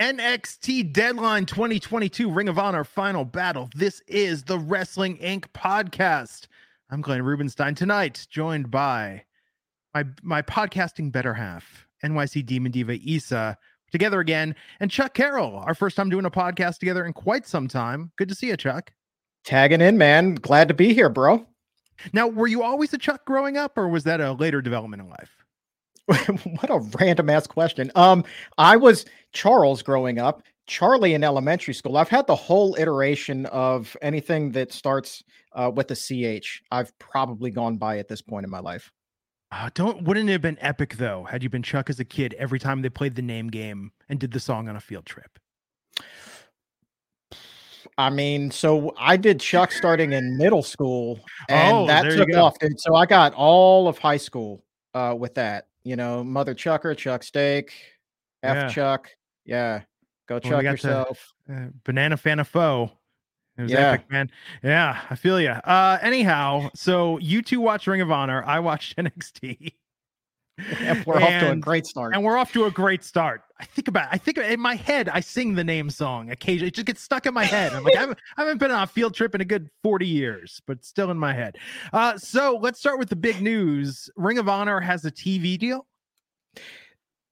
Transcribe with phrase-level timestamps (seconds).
[0.00, 3.70] NXT Deadline 2022 Ring of Honor Final Battle.
[3.74, 5.46] This is the Wrestling Inc.
[5.54, 6.48] podcast.
[6.90, 9.24] I'm Glenn Rubenstein tonight, joined by
[9.94, 13.56] my my podcasting better half, NYC Demon Diva Isa,
[13.90, 17.66] together again, and Chuck Carroll, our first time doing a podcast together in quite some
[17.66, 18.12] time.
[18.16, 18.92] Good to see you, Chuck.
[19.44, 20.34] Tagging in, man.
[20.34, 21.46] Glad to be here, bro.
[22.12, 25.08] Now, were you always a Chuck growing up, or was that a later development in
[25.08, 25.45] life?
[26.60, 27.90] what a random ass question.
[27.94, 28.24] Um,
[28.58, 31.96] I was Charles growing up, Charlie in elementary school.
[31.96, 36.62] I've had the whole iteration of anything that starts uh, with a CH.
[36.70, 38.92] I've probably gone by at this point in my life.
[39.52, 42.34] Uh, don't wouldn't it have been epic though had you been Chuck as a kid
[42.34, 45.38] every time they played the name game and did the song on a field trip?
[47.98, 52.58] I mean, so I did Chuck starting in middle school, and Oh, that took off.
[52.58, 52.78] Dude.
[52.80, 54.64] So I got all of high school
[54.94, 55.68] uh, with that.
[55.86, 57.72] You know, Mother Chucker, Chuck Steak,
[58.42, 58.68] F Yeah.
[58.68, 59.10] Chuck.
[59.44, 59.82] Yeah,
[60.28, 61.32] go Well, we Chuck got the- yourself.
[61.48, 62.90] Uh, Banana fan of foe.
[63.56, 63.92] It was Yeah.
[63.92, 64.28] epic, man.
[64.64, 65.50] Yeah, I feel you.
[65.50, 68.42] Uh, anyhow, so you two watch Ring of Honor.
[68.44, 69.74] I watched NXT.
[70.58, 72.14] And we're off to a great start.
[72.14, 73.42] and we're off to a great start.
[73.60, 76.68] I think about I think in my head I sing the name song occasionally.
[76.68, 77.72] It just gets stuck in my head.
[77.72, 80.06] I'm like I haven't, I haven't been on a field trip in a good 40
[80.06, 81.58] years, but still in my head.
[81.92, 84.08] Uh, so let's start with the big news.
[84.16, 85.86] Ring of Honor has a TV deal.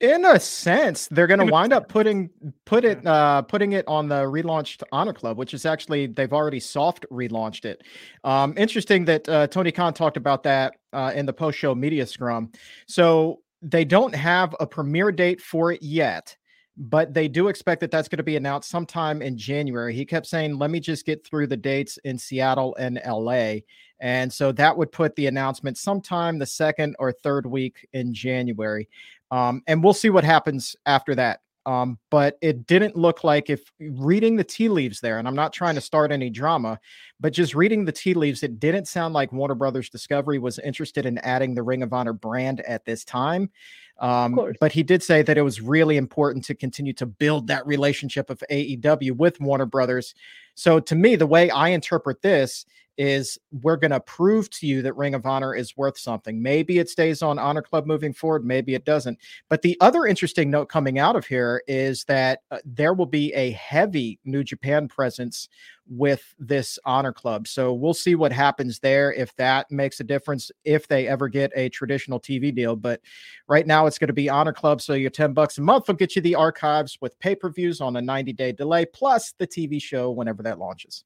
[0.00, 2.28] In a sense they're going to wind up putting
[2.64, 6.60] put it uh putting it on the relaunched honor club which is actually they've already
[6.60, 7.82] soft relaunched it.
[8.24, 12.50] Um interesting that uh, tony khan talked about that uh, in the post-show media scrum.
[12.86, 16.36] So they don't have a premiere date for it yet
[16.76, 19.94] but they do expect that that's going to be announced sometime in january.
[19.94, 23.54] He kept saying let me just get through the dates in seattle and la
[24.00, 28.88] and so that would put the announcement sometime the second or third week in january
[29.34, 31.40] um, and we'll see what happens after that.
[31.66, 35.52] Um, but it didn't look like if reading the tea leaves there, and I'm not
[35.52, 36.78] trying to start any drama,
[37.18, 41.04] but just reading the tea leaves, it didn't sound like Warner Brothers Discovery was interested
[41.04, 43.50] in adding the Ring of Honor brand at this time.
[43.98, 47.66] Um, but he did say that it was really important to continue to build that
[47.66, 50.14] relationship of AEW with Warner Brothers.
[50.54, 52.66] So to me, the way I interpret this
[52.96, 56.40] is we're going to prove to you that Ring of Honor is worth something.
[56.40, 59.18] Maybe it stays on Honor Club moving forward, maybe it doesn't.
[59.48, 63.32] But the other interesting note coming out of here is that uh, there will be
[63.34, 65.48] a heavy New Japan presence
[65.86, 67.46] with this Honor Club.
[67.46, 71.52] So we'll see what happens there if that makes a difference if they ever get
[71.54, 72.76] a traditional TV deal.
[72.76, 73.00] But
[73.48, 74.80] right now it's going to be Honor Club.
[74.80, 78.00] So your 10 bucks a month will get you the archives with pay-per-views on a
[78.00, 81.04] 90-day delay plus the TV show whenever that launches.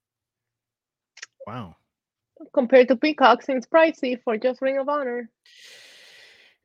[1.46, 1.76] Wow.
[2.52, 5.28] Compared to Peacock, seems pricey for just Ring of Honor.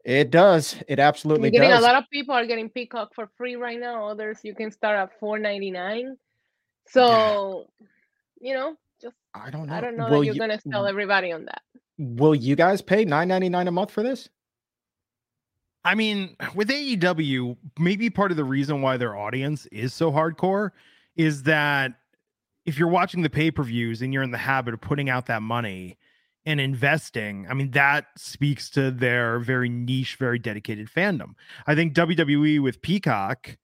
[0.06, 0.76] It does.
[0.88, 1.80] It absolutely You're getting does.
[1.80, 4.08] a lot of people are getting Peacock for free right now.
[4.10, 6.18] Others you can start at four ninety nine.
[6.90, 7.68] So,
[8.42, 9.74] you know, just I don't know.
[9.74, 11.62] I don't know will that you're you, gonna sell everybody on that.
[11.98, 14.30] Will you guys pay nine ninety nine a month for this?
[15.86, 20.72] I mean, with AEW, maybe part of the reason why their audience is so hardcore
[21.16, 21.94] is that
[22.66, 25.26] if you're watching the pay per views and you're in the habit of putting out
[25.28, 25.98] that money
[26.46, 31.34] and investing, I mean, that speaks to their very niche, very dedicated fandom.
[31.68, 33.58] I think WWE with Peacock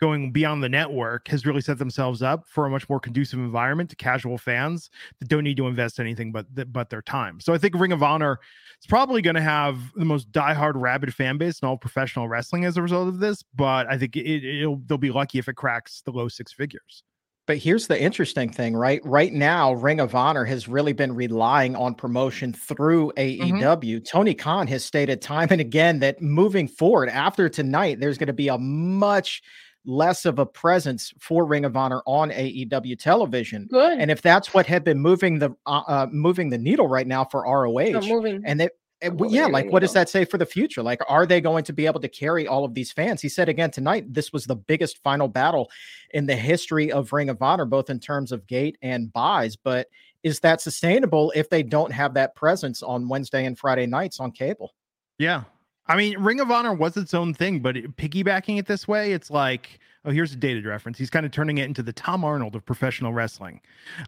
[0.00, 3.88] going beyond the network has really set themselves up for a much more conducive environment
[3.90, 4.90] to casual fans
[5.20, 7.40] that don't need to invest anything but but their time.
[7.40, 8.38] So I think Ring of Honor
[8.80, 12.64] is probably going to have the most diehard rabid fan base in all professional wrestling
[12.64, 13.42] as a result of this.
[13.54, 17.04] But I think it, it'll they'll be lucky if it cracks the low six figures.
[17.46, 19.00] But here's the interesting thing, right?
[19.04, 24.04] Right now, Ring of Honor has really been relying on promotion through AEW.
[24.04, 28.32] Tony Khan has stated time and again that moving forward after tonight, there's going to
[28.32, 29.42] be a much
[29.84, 33.68] less of a presence for Ring of Honor on AEW television.
[33.70, 33.98] Good.
[33.98, 37.24] And if that's what had been moving the uh, uh, moving the needle right now
[37.24, 38.42] for ROH, moving.
[38.46, 38.70] and they
[39.04, 40.82] and Not w- moving yeah, like what does that say for the future?
[40.82, 43.20] Like, are they going to be able to carry all of these fans?
[43.20, 45.70] He said again tonight, this was the biggest final battle
[46.10, 49.56] in the history of Ring of Honor, both in terms of gate and buys.
[49.56, 49.88] But
[50.22, 54.32] is that sustainable if they don't have that presence on Wednesday and Friday nights on
[54.32, 54.74] cable?
[55.18, 55.44] Yeah.
[55.86, 59.30] I mean, Ring of Honor was its own thing, but piggybacking it this way, it's
[59.30, 60.98] like, Oh, here's a dated reference.
[60.98, 63.60] He's kind of turning it into the Tom Arnold of professional wrestling,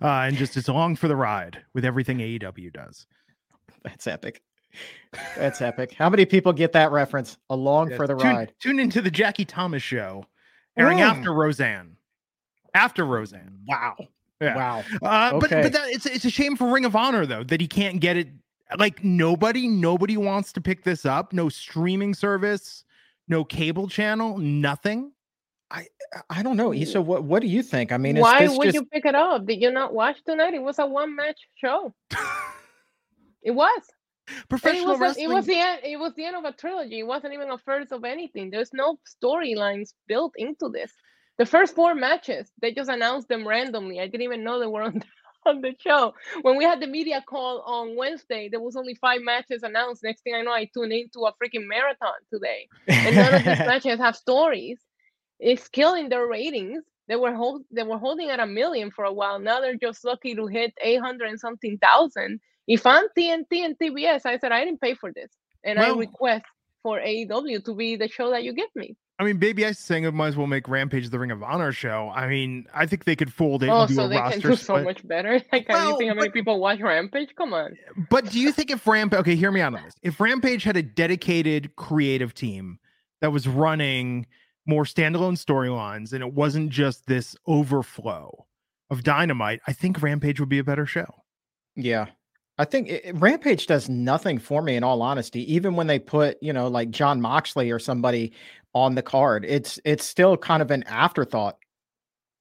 [0.03, 3.07] uh, and just it's along for the ride with everything AEW does.
[3.83, 4.43] That's epic.
[5.37, 5.95] That's epic.
[5.95, 7.39] How many people get that reference?
[7.51, 8.53] Along Yeah, for the tune, ride.
[8.61, 10.27] Tune into the Jackie Thomas show,
[10.77, 11.03] airing Mm.
[11.03, 11.97] after Roseanne.
[12.75, 13.61] After Roseanne.
[13.67, 13.97] Wow.
[14.41, 14.57] Yeah.
[14.57, 14.85] Wow.
[15.03, 15.63] Uh, But Okay.
[15.63, 18.17] but that, it's it's a shame for Ring of Honor though that he can't get
[18.19, 18.29] it.
[18.77, 21.33] Like nobody nobody wants to pick this up.
[21.33, 22.85] No streaming service,
[23.29, 25.13] no cable channel, nothing.
[25.71, 25.87] I
[26.29, 26.75] I don't know.
[26.75, 27.93] Issa, what what do you think?
[27.93, 29.47] I mean, is Why this would just you pick it up?
[29.47, 30.53] Did you not watch tonight?
[30.53, 31.95] It was a one match show.
[33.43, 33.83] It was.
[34.29, 35.25] It Professional was, a- wrestling.
[35.25, 35.81] it was the end.
[35.85, 37.01] It was the end of a trilogy.
[37.01, 38.51] It wasn't even a first of anything.
[38.51, 40.93] There's no storylines built into this.
[41.39, 44.01] The first four matches, they just announced them randomly.
[44.01, 46.15] I didn't even know they were on the, on the show.
[46.43, 50.03] When we had the media call on Wednesday, there was only five matches announced.
[50.03, 53.59] Next thing I know, I tuned into a freaking marathon today, and none of these
[53.67, 54.79] matches have stories.
[55.39, 56.83] It's killing their ratings.
[57.09, 59.39] They were hold, they were holding at a million for a while.
[59.39, 62.41] Now they're just lucky to hit eight hundred and something thousand.
[62.67, 65.31] If I'm TNT and TBS, I said I didn't pay for this,
[65.65, 66.45] and I request
[66.83, 68.97] for AEW to be the show that you give me.
[69.19, 71.43] I mean, Baby Ice is saying it might as well make Rampage the Ring of
[71.43, 72.13] Honor show.
[72.15, 74.25] I mean, I think they could fold it Oh, and do so a they can
[74.25, 75.41] roster do so much better.
[75.53, 77.31] Like, can Well, you think how many but- people watch Rampage?
[77.35, 77.77] Come on.
[78.11, 79.95] But do you think if Rampage, okay, hear me out on this.
[80.03, 82.79] If Rampage had a dedicated creative team
[83.23, 84.27] that was running
[84.67, 88.47] more standalone storylines and it wasn't just this overflow
[88.91, 91.07] of dynamite, I think Rampage would be a better show.
[91.75, 92.07] Yeah.
[92.59, 95.53] I think it, Rampage does nothing for me in all honesty.
[95.53, 98.33] Even when they put, you know, like Jon Moxley or somebody
[98.75, 101.59] on the card, it's it's still kind of an afterthought.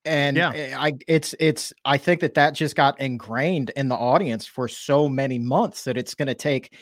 [0.06, 0.52] And Yeah.
[0.54, 4.68] eh, I it's it's I think that that just got ingrained in the audience for
[4.68, 6.76] so many months that it's going to take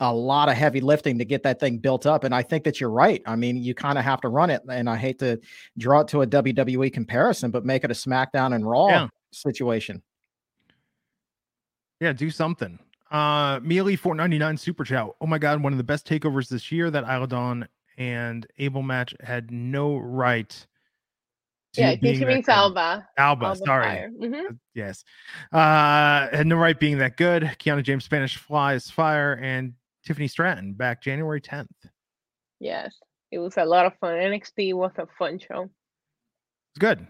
[0.00, 2.80] a lot of heavy lifting to get that thing built up and I think that
[2.80, 3.20] you're right.
[3.26, 5.40] I mean, you kind of have to run it and I hate to
[5.76, 9.08] draw it to a WWE comparison, but make it a SmackDown and Raw Yeah.
[9.32, 10.00] situation.
[12.00, 12.78] Yeah, do something.
[13.10, 15.06] Uh Mealy 499 super chat.
[15.20, 18.82] Oh my god, one of the best takeovers this year that Isla Dawn and Abel
[18.82, 20.66] match had no right.
[21.76, 22.48] Yeah, I think being she that means.
[22.48, 23.06] Alba.
[23.16, 24.06] Alba, Alba sorry.
[24.20, 25.04] hmm Yes.
[25.52, 27.42] Uh had no right being that good.
[27.58, 29.72] Kiana James Spanish flies fire and
[30.04, 31.66] Tiffany Stratton back January 10th.
[32.60, 32.94] Yes,
[33.30, 34.14] it was a lot of fun.
[34.14, 35.70] NXT was a fun show.
[36.72, 37.06] It's good.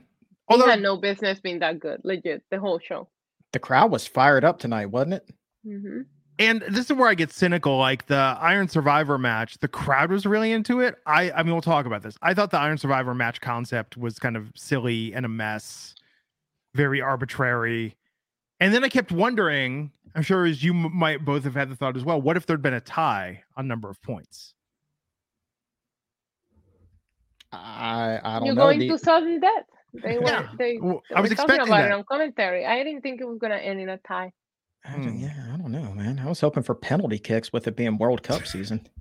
[0.50, 2.00] He had no business being that good.
[2.04, 3.08] Legit, the whole show.
[3.52, 5.30] The crowd was fired up tonight, wasn't it?
[5.64, 6.00] hmm
[6.40, 7.78] and this is where I get cynical.
[7.78, 10.94] Like the Iron Survivor match, the crowd was really into it.
[11.04, 12.16] I I mean we'll talk about this.
[12.22, 15.96] I thought the Iron Survivor match concept was kind of silly and a mess,
[16.76, 17.96] very arbitrary.
[18.60, 21.76] And then I kept wondering, I'm sure as you m- might both have had the
[21.76, 24.54] thought as well, what if there'd been a tie on number of points?
[27.52, 28.62] I I don't You're know.
[28.62, 29.64] going The- to sudden death.
[29.94, 31.92] They were Yeah, they, well, I was talking expecting about it that.
[31.92, 32.66] on commentary.
[32.66, 34.32] I didn't think it was gonna end in a tie.
[34.84, 35.16] I Hmm.
[35.18, 36.18] yeah, I don't know, man.
[36.18, 38.86] I was hoping for penalty kicks with it being World Cup season.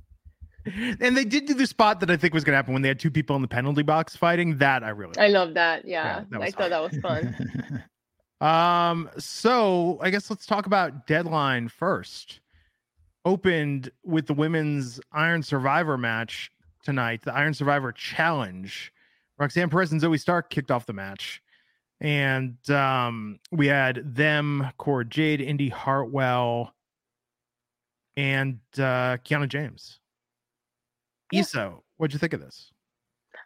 [1.00, 2.90] And they did do the spot that I think was going to happen when they
[2.90, 4.58] had two people in the penalty box fighting.
[4.58, 5.88] That I really I love that.
[5.88, 7.84] Yeah, that I was thought that was fun.
[8.42, 12.42] Um, so I guess let's talk about deadline first.
[13.26, 16.52] Opened with the women's Iron Survivor match
[16.84, 18.92] tonight, the Iron Survivor Challenge.
[19.40, 21.42] Roxanne Perez and Zoey Stark kicked off the match.
[22.00, 26.74] And um, we had them, Cora Jade, Indy Hartwell,
[28.18, 30.00] and uh Kiana James.
[31.32, 31.42] Yeah.
[31.44, 32.72] Iso, what'd you think of this?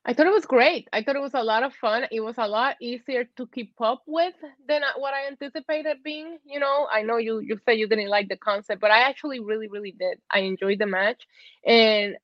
[0.03, 0.87] I thought it was great.
[0.93, 2.05] I thought it was a lot of fun.
[2.11, 4.33] It was a lot easier to keep up with
[4.67, 6.39] than what I anticipated being.
[6.45, 9.39] You know, I know you you said you didn't like the concept, but I actually
[9.39, 10.19] really really did.
[10.31, 11.27] I enjoyed the match,
[11.65, 12.15] and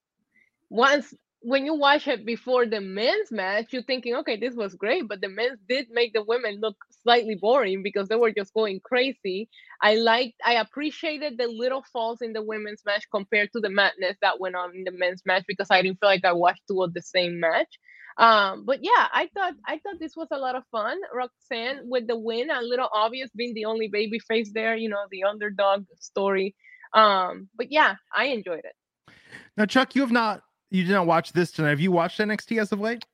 [0.69, 1.13] once
[1.47, 5.21] when you watch it before the men's match, you're thinking, okay, this was great, but
[5.21, 9.47] the men's did make the women look slightly boring because they were just going crazy.
[9.81, 14.17] I liked, I appreciated the little falls in the women's match compared to the madness
[14.21, 16.83] that went on in the men's match because I didn't feel like I watched two
[16.83, 17.79] of the same match.
[18.17, 20.99] Um, but yeah, I thought I thought this was a lot of fun.
[21.13, 25.05] Roxanne with the win, a little obvious being the only baby face there, you know,
[25.11, 26.55] the underdog story.
[26.93, 29.13] Um, but yeah, I enjoyed it.
[29.55, 31.69] Now, Chuck, you have not you did not watch this tonight.
[31.69, 33.05] Have you watched NXT as of late?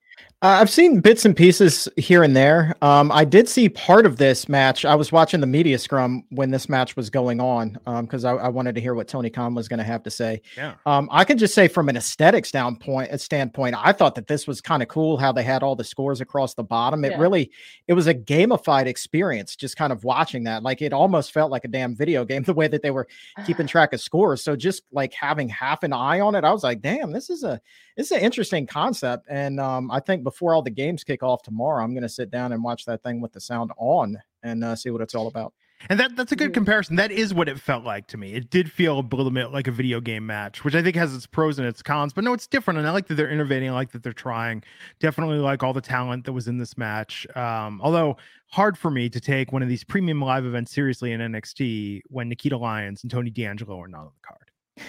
[0.44, 2.76] Uh, I've seen bits and pieces here and there.
[2.82, 4.84] Um, I did see part of this match.
[4.84, 8.50] I was watching the media scrum when this match was going on because I, I
[8.50, 10.42] wanted to hear what Tony Khan was going to have to say.
[10.58, 10.74] Yeah.
[10.86, 14.46] Um, I can just say from an aesthetic standpoint, a standpoint, I thought that this
[14.46, 17.06] was kind of cool how they had all the scores across the bottom.
[17.06, 17.22] It Yeah.
[17.22, 17.50] really,
[17.88, 19.56] it was a gamified experience.
[19.56, 22.54] Just kind of watching that, like it almost felt like a damn video game the
[22.54, 23.08] way that they were
[23.46, 24.44] keeping track of scores.
[24.44, 27.46] So just like having half an eye on it, I was like, damn, this is
[27.46, 27.62] a
[27.96, 29.28] this is an interesting concept.
[29.30, 32.32] And um, I think before all the games kick off tomorrow, I'm going to sit
[32.32, 35.28] down and watch that thing with the sound on and uh, see what it's all
[35.28, 35.54] about.
[35.90, 36.96] And that that's a good comparison.
[36.96, 38.34] That is what it felt like to me.
[38.34, 41.14] It did feel a little bit like a video game match, which I think has
[41.14, 42.14] its pros and its cons.
[42.14, 43.70] But no, it's different, and I like that they're innovating.
[43.70, 44.64] I like that they're trying.
[45.02, 47.28] Definitely like all the talent that was in this match.
[47.36, 48.16] Um, although
[48.48, 52.30] hard for me to take one of these premium live events seriously in NXT when
[52.30, 54.88] Nikita Lyons and Tony D'Angelo are not on the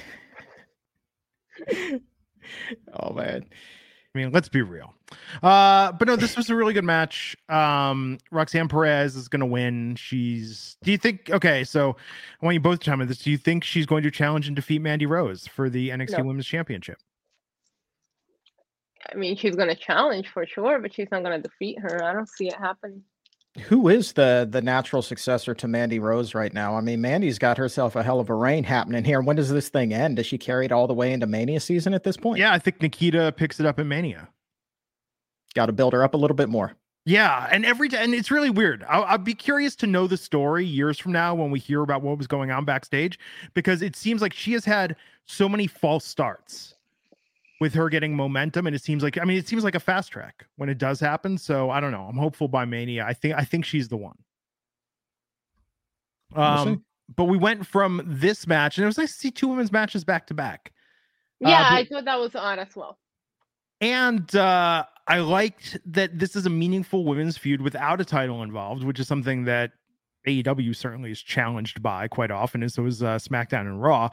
[1.66, 2.02] card.
[3.00, 3.46] oh man.
[4.14, 4.94] I mean, let's be real.
[5.42, 7.36] Uh, but no, this was a really good match.
[7.48, 9.96] Um, Roxanne Perez is going to win.
[9.96, 10.76] She's.
[10.84, 11.30] Do you think?
[11.30, 11.96] Okay, so
[12.40, 13.18] I want you both to chime in this.
[13.18, 16.24] Do you think she's going to challenge and defeat Mandy Rose for the NXT no.
[16.24, 16.98] Women's Championship?
[19.12, 22.02] I mean, she's going to challenge for sure, but she's not going to defeat her.
[22.02, 23.02] I don't see it happening.
[23.62, 26.76] Who is the the natural successor to Mandy Rose right now?
[26.76, 29.20] I mean, Mandy's got herself a hell of a reign happening here.
[29.20, 30.16] When does this thing end?
[30.16, 32.40] Does she carry it all the way into Mania season at this point?
[32.40, 34.28] Yeah, I think Nikita picks it up in Mania.
[35.54, 36.74] Got to build her up a little bit more.
[37.06, 38.84] Yeah, and every time, and it's really weird.
[38.88, 42.02] I'll, I'll, be curious to know the story years from now when we hear about
[42.02, 43.18] what was going on backstage,
[43.52, 44.96] because it seems like she has had
[45.26, 46.73] so many false starts
[47.64, 50.12] with her getting momentum and it seems like i mean it seems like a fast
[50.12, 52.02] track when it does happen so i don't know.
[52.02, 53.06] I'm hopeful by mania.
[53.06, 54.18] I think i think she's the one.
[56.36, 56.84] Um
[57.16, 60.04] but we went from this match and it was nice to see two women's matches
[60.04, 60.72] back to back.
[61.42, 62.98] Uh, yeah uh, but, i thought that was odd as well.
[63.80, 68.84] And uh i liked that this is a meaningful women's feud without a title involved
[68.84, 69.72] which is something that
[70.26, 74.10] AEW certainly is challenged by quite often, and so is uh, SmackDown and Raw.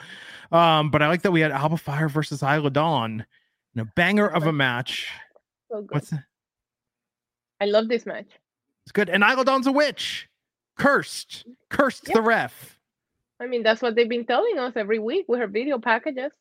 [0.51, 3.25] Um, but I like that we had Alba Fyre versus Isla Dawn
[3.75, 5.08] in a banger of a match.
[5.70, 5.92] So good.
[5.92, 6.24] What's that?
[7.60, 8.28] I love this match.
[8.86, 9.10] It's good.
[9.10, 10.28] And Dawn's a witch.
[10.78, 11.46] Cursed.
[11.70, 12.16] Cursed yeah.
[12.16, 12.80] the ref.
[13.40, 16.32] I mean, that's what they've been telling us every week with her video packages.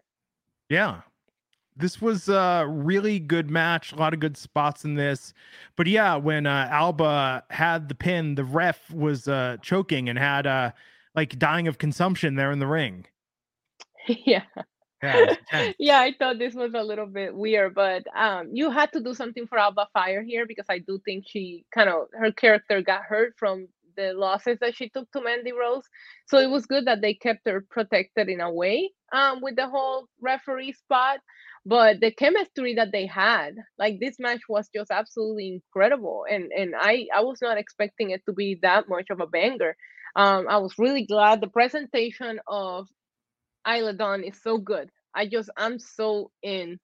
[0.69, 1.01] Yeah
[1.81, 3.93] this was a really good match.
[3.93, 5.33] A lot of good spots in this.
[5.77, 10.47] But yeah, when uh, Alba had the pin, the ref was uh, choking and had
[10.47, 10.73] uh,
[11.15, 13.07] like dying of consumption there in the ring.
[14.07, 14.43] Yeah.
[15.03, 15.35] Yeah,
[15.79, 19.15] yeah, I thought this was a little bit weird, but um, you had to do
[19.15, 23.03] something for Alba Fyre here because I do think she kind of her character got
[23.05, 25.85] hurt from the losses that she took to Mandy Rose.
[26.27, 29.69] So it was good that they kept her protected in a way um, with the
[29.69, 31.21] whole referee spot
[31.67, 36.75] but the chemistry that they had like this match was just absolutely incredible and and
[36.79, 39.77] i i was not expecting it to be that much of a banger
[40.17, 42.89] um i was really glad the presentation of
[43.69, 44.91] Isla Dawn is so good.
[45.15, 46.79] I just i'm so in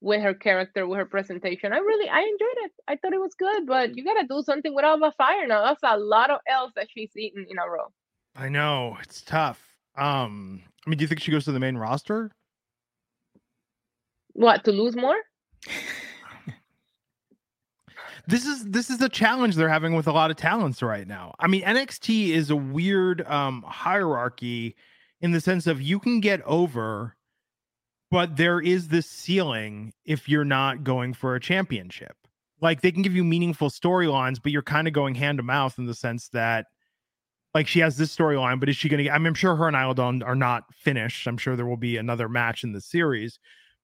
[0.00, 1.72] with her character with her presentation.
[1.72, 2.72] I really i enjoyed it.
[2.88, 5.64] I thought it was good but you gotta do something with Alba Fyre now.
[5.64, 7.92] That's a lot of else that she's eaten in a row.
[8.34, 8.96] I know.
[9.02, 9.60] It's tough.
[9.96, 12.30] Um i mean do you think she goes to the main roster?
[14.32, 15.16] What to lose more?
[18.26, 21.34] this is this is a challenge they're having with a lot of talents right now.
[21.38, 24.76] I mean, NXT is a weird um hierarchy
[25.20, 27.16] in the sense of you can get over,
[28.10, 32.16] but there is this ceiling if you're not going for a championship.
[32.60, 35.78] Like they can give you meaningful storylines, but you're kind of going hand to mouth
[35.78, 36.66] in the sense that
[37.54, 39.10] like she has this storyline, but is she going to?
[39.10, 41.26] I mean, I'm sure her and Isla Dawn are not finished.
[41.26, 43.38] I'm sure there will be another match in the series,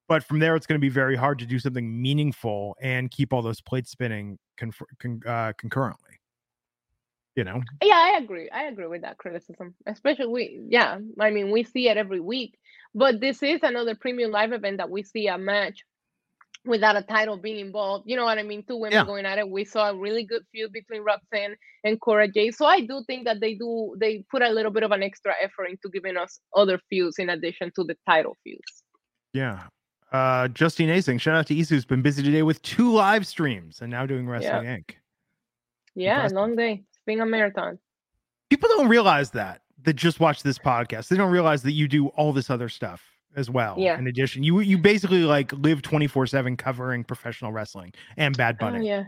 [0.07, 3.33] but from there, it's going to be very hard to do something meaningful and keep
[3.33, 6.06] all those plates spinning con- con- uh, concurrently.
[7.37, 7.61] You know?
[7.83, 8.49] Yeah, I agree.
[8.49, 9.75] I agree with that criticism.
[9.85, 10.97] Especially we, yeah.
[11.19, 12.57] I mean, we see it every week,
[12.95, 15.85] but this is another premium live event that we see a match
[16.65, 18.05] without a title being involved.
[18.07, 18.63] You know what I mean?
[18.63, 19.05] Two women yeah.
[19.05, 19.47] going at it.
[19.47, 22.55] We saw a really good feud between Roxanne and Cora Jade.
[22.55, 25.33] So I do think that they do they put a little bit of an extra
[25.39, 28.83] effort into giving us other feuds in addition to the title feuds.
[29.31, 29.67] Yeah,
[30.11, 33.81] uh, Justine Asing, shout out to Isu, who's been busy today with two live streams
[33.81, 34.77] and now doing Wrestling yeah.
[34.77, 34.95] Inc.
[35.95, 36.35] Yeah, Impressive.
[36.35, 36.83] long day.
[37.07, 37.79] Being a marathon.
[38.51, 41.07] People don't realize that that just watch this podcast.
[41.07, 43.01] They don't realize that you do all this other stuff
[43.35, 43.75] as well.
[43.77, 43.97] Yeah.
[43.97, 48.57] In addition, you you basically like live twenty four seven covering professional wrestling and Bad
[48.59, 48.91] oh, Bunny.
[48.91, 49.03] Oh, yeah.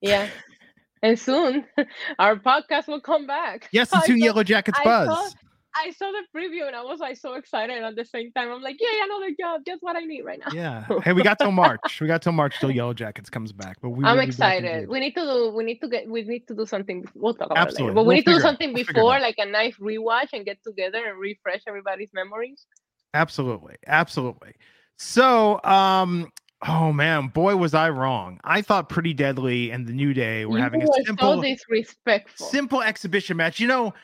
[0.00, 0.28] Yeah.
[1.02, 1.64] and soon
[2.18, 3.68] our podcast will come back.
[3.70, 5.08] Yes, and soon Yellow Jackets Buzz.
[5.08, 5.38] Saw,
[5.74, 7.76] I saw the preview and I was like so excited.
[7.76, 10.38] And at the same time, I'm like, yeah, another job, just what I need right
[10.38, 10.52] now.
[10.52, 10.84] Yeah.
[11.04, 12.00] Hey, we got till March.
[12.00, 13.78] we got till March till Yellow Jackets comes back.
[13.80, 14.88] But we I'm excited.
[14.88, 15.52] We need to do.
[15.54, 16.08] We need to get.
[16.08, 17.04] We need to do something.
[17.14, 17.82] We'll talk about Absolutely.
[17.82, 17.94] it later.
[17.94, 20.58] But we we'll need to do something we'll before, like a nice rewatch and get
[20.64, 22.66] together and refresh everybody's memories.
[23.14, 23.76] Absolutely.
[23.86, 24.52] Absolutely.
[24.96, 26.30] So, um,
[26.68, 28.38] Oh man, boy was I wrong.
[28.44, 32.46] I thought Pretty Deadly and the New Day were you having a simple, so disrespectful.
[32.46, 33.58] simple exhibition match.
[33.60, 33.94] You know,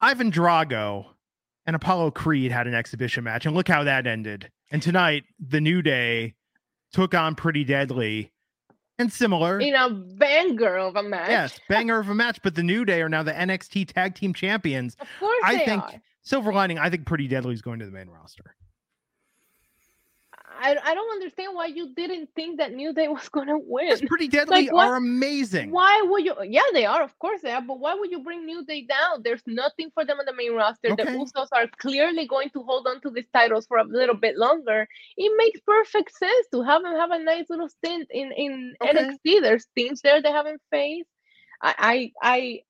[0.00, 1.06] Ivan Drago
[1.66, 4.50] and Apollo Creed had an exhibition match, and look how that ended.
[4.70, 6.34] And tonight, the New Day
[6.92, 8.32] took on Pretty Deadly,
[8.98, 9.58] and similar.
[9.60, 11.28] In a banger of a match.
[11.28, 12.38] Yes, banger of a match.
[12.42, 14.96] But the New Day are now the NXT Tag Team Champions.
[15.00, 16.02] Of course I they think are.
[16.22, 16.78] silver lining.
[16.78, 18.54] I think Pretty Deadly is going to the main roster.
[20.58, 23.86] I, I don't understand why you didn't think that New Day was gonna win.
[23.94, 25.70] Because Pretty Deadly what- are amazing.
[25.70, 26.34] Why would you?
[26.44, 27.02] Yeah, they are.
[27.02, 27.60] Of course they are.
[27.62, 29.22] But why would you bring New Day down?
[29.22, 30.94] There's nothing for them on the main roster.
[30.96, 31.16] The Okay.
[31.16, 34.86] Usos are clearly going to hold on to these titles for a little bit longer.
[35.16, 38.92] It makes perfect sense to have them have a nice little stint in in Okay.
[39.26, 39.42] NXT.
[39.42, 41.08] There's teams there they haven't faced.
[41.62, 42.60] I I I,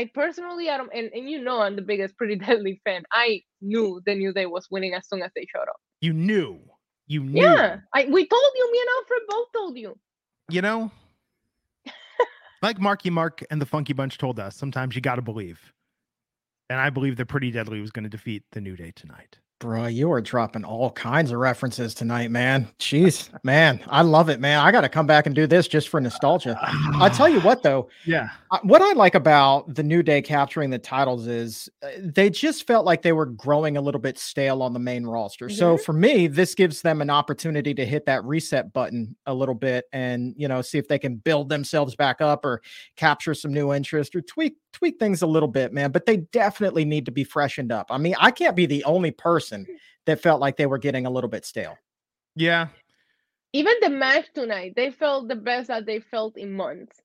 [0.00, 3.02] I personally I don't and, and you know I'm the biggest Pretty Deadly fan.
[3.12, 5.80] I knew the New Day was winning as soon as they showed up.
[6.00, 6.60] You knew.
[7.10, 7.42] You knew.
[7.42, 8.72] Yeah, I we told you.
[8.72, 9.98] Me and Alfred both told you.
[10.48, 10.92] You know,
[12.62, 15.72] like Marky Mark and the Funky Bunch told us, sometimes you got to believe.
[16.68, 19.40] And I believe that Pretty Deadly was going to defeat the New Day tonight.
[19.60, 22.66] Bro, you are dropping all kinds of references tonight, man.
[22.78, 24.58] Jeez, man, I love it, man.
[24.58, 26.58] I got to come back and do this just for nostalgia.
[26.98, 28.30] I tell you what, though, Yeah.
[28.62, 32.86] what I like about the New Day capturing the titles is uh, they just felt
[32.86, 35.50] like they were growing a little bit stale on the main roster.
[35.50, 39.54] So for me, this gives them an opportunity to hit that reset button a little
[39.54, 42.62] bit and you know see if they can build themselves back up or
[42.96, 45.90] capture some new interest or tweak tweak things a little bit, man.
[45.90, 47.88] But they definitely need to be freshened up.
[47.90, 49.49] I mean, I can't be the only person
[50.06, 51.78] that felt like they were getting a little bit stale.
[52.34, 52.68] Yeah.
[53.52, 57.00] even the match tonight, they felt the best that they felt in months.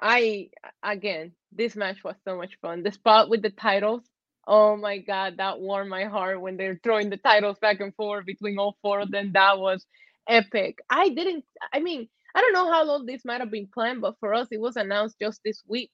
[0.00, 0.50] I
[0.82, 2.82] again, this match was so much fun.
[2.82, 4.02] The spot with the titles,
[4.46, 8.26] oh my god, that warmed my heart when they're throwing the titles back and forth
[8.26, 9.32] between all four of them.
[9.32, 9.86] That was
[10.28, 10.78] epic.
[10.90, 11.44] I didn't.
[11.72, 14.48] I mean, I don't know how long this might have been planned, but for us,
[14.50, 15.90] it was announced just this week.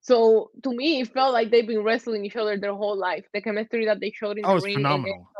[0.00, 3.24] So to me, it felt like they've been wrestling each other their whole life.
[3.32, 5.30] The chemistry that they showed in Oh, the it's ring, and then phenomenal.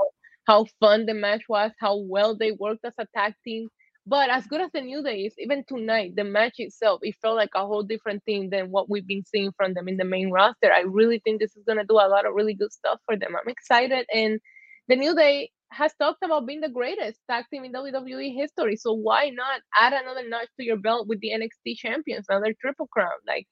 [0.47, 3.69] How fun the match was, how well they worked as a tag team.
[4.07, 7.37] But as good as the New Day is, even tonight, the match itself, it felt
[7.37, 10.31] like a whole different thing than what we've been seeing from them in the main
[10.31, 10.71] roster.
[10.71, 13.35] I really think this is gonna do a lot of really good stuff for them.
[13.35, 14.41] I'm excited, and
[14.89, 18.77] the New Day has talked about being the greatest tag team in WWE history.
[18.77, 22.87] So why not add another notch to your belt with the NXT champions, another triple
[22.87, 23.11] crown?
[23.27, 23.47] Like,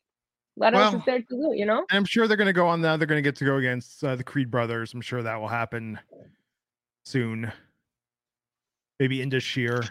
[0.55, 1.53] what else is there to do?
[1.55, 1.85] You know?
[1.91, 2.99] I'm sure they're going to go on that.
[2.99, 4.95] They're going to get to go against uh, the Creed brothers.
[4.95, 5.99] I'm sure that will happen
[7.05, 7.51] soon.
[9.01, 9.83] Maybe into Sheer.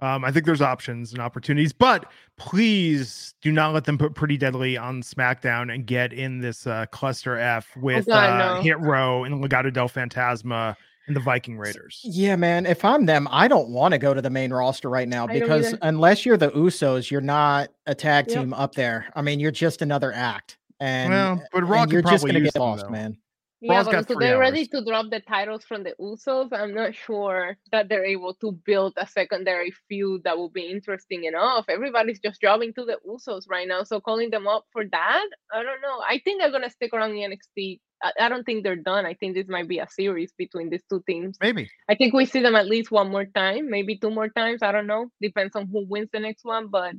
[0.00, 4.38] Um, I think there's options and opportunities, but please do not let them put Pretty
[4.38, 8.62] Deadly on SmackDown and get in this uh, cluster F with Oh, God, uh, no.
[8.62, 10.74] Hit Row and Legado del Fantasma
[11.06, 12.00] and the Viking Raiders.
[12.02, 12.64] Yeah, man.
[12.64, 15.74] If I'm them, I don't want to go to the main roster right now because
[15.82, 18.38] unless you're the Usos, you're not a tag Yep.
[18.38, 19.06] team up there.
[19.14, 22.30] I mean, you're just another act, and, well, but and Raw could you're just probably
[22.32, 22.90] gonna use get lost, though.
[22.90, 23.18] man.
[23.60, 27.58] Yeah, but three they're ready to drop the titles from the Usos, I'm not sure
[27.72, 31.66] that they're able to build a secondary feud that will be interesting enough.
[31.68, 35.62] Everybody's just jobbing to the Usos right now, so calling them up for that, I
[35.62, 36.00] don't know.
[36.08, 37.80] I think they're gonna stick around in NXT.
[38.02, 39.04] I, I don't think they're done.
[39.04, 41.36] I think this might be a series between these two teams.
[41.40, 41.70] Maybe.
[41.88, 44.62] I think we see them at least one more time, maybe two more times.
[44.62, 45.10] I don't know.
[45.20, 46.68] Depends on who wins the next one.
[46.68, 46.94] But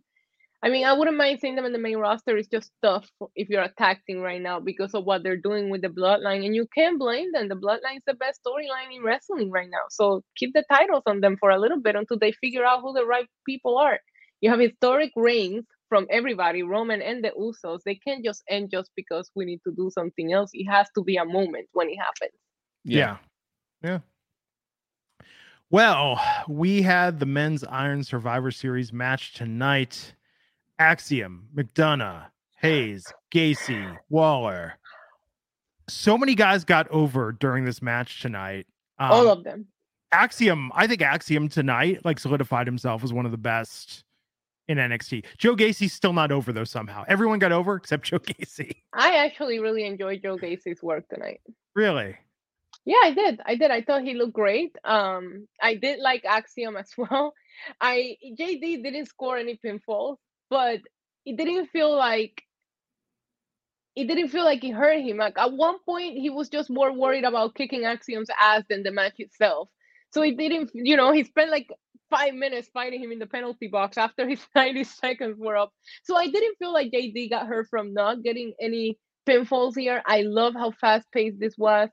[0.63, 2.38] I mean, I wouldn't mind seeing them in the main roster.
[2.38, 5.88] It's just tough if you're attacking right now because of what they're doing with the
[5.88, 6.45] bloodline.
[6.45, 7.50] And you can't blame them.
[7.50, 9.86] The bloodline is the best storyline in wrestling right now.
[9.89, 12.93] So keep the titles on them for a little bit until they figure out who
[12.93, 14.00] the right people are.
[14.41, 17.80] You have historic reigns from everybody, Roman and the Usos.
[17.84, 20.52] They can't just end just because we need to do something else.
[20.54, 22.38] It has to be a moment when it happens.
[22.84, 23.17] Yeah.
[23.84, 24.00] Yeah.
[25.71, 30.13] Well, we had the men's Iron Survivor Series match tonight.
[30.82, 32.26] Axiom, McDonagh,
[32.60, 34.80] Hayes, Gacy, Waller.
[35.88, 38.65] So many guys got over during this match tonight.
[38.98, 39.67] Um, All of them.
[40.12, 44.04] Axiom, I think Axiom tonight like solidified himself as one of the best
[44.67, 45.26] in NXT.
[45.38, 47.06] Joe Gacy's still not over though somehow.
[47.08, 48.72] Everyone got over except Joe Gacy.
[48.91, 51.41] I actually really enjoyed Joe Gacy's work tonight.
[51.76, 52.17] Really?
[52.86, 53.39] Yeah, I did.
[53.46, 53.70] I did.
[53.70, 54.76] I thought he looked great.
[54.84, 57.36] Um, I did like Axiom as well.
[57.80, 60.17] I JD didn't score any pinfalls,
[60.52, 60.82] but
[61.26, 62.44] it didn't feel like
[63.96, 65.18] it didn't feel like it hurt him.
[65.18, 68.92] Like at one point, he was just more worried about kicking Axiom's ass than the
[68.92, 69.70] match itself.
[70.14, 71.70] So it didn't, you know, he spent like
[72.12, 75.74] five minutes fighting him in the penalty box after his 90 seconds were up.
[76.04, 80.04] So I didn't feel like JD got hurt from not getting any pinfalls here.
[80.06, 81.90] I love how fast paced this was.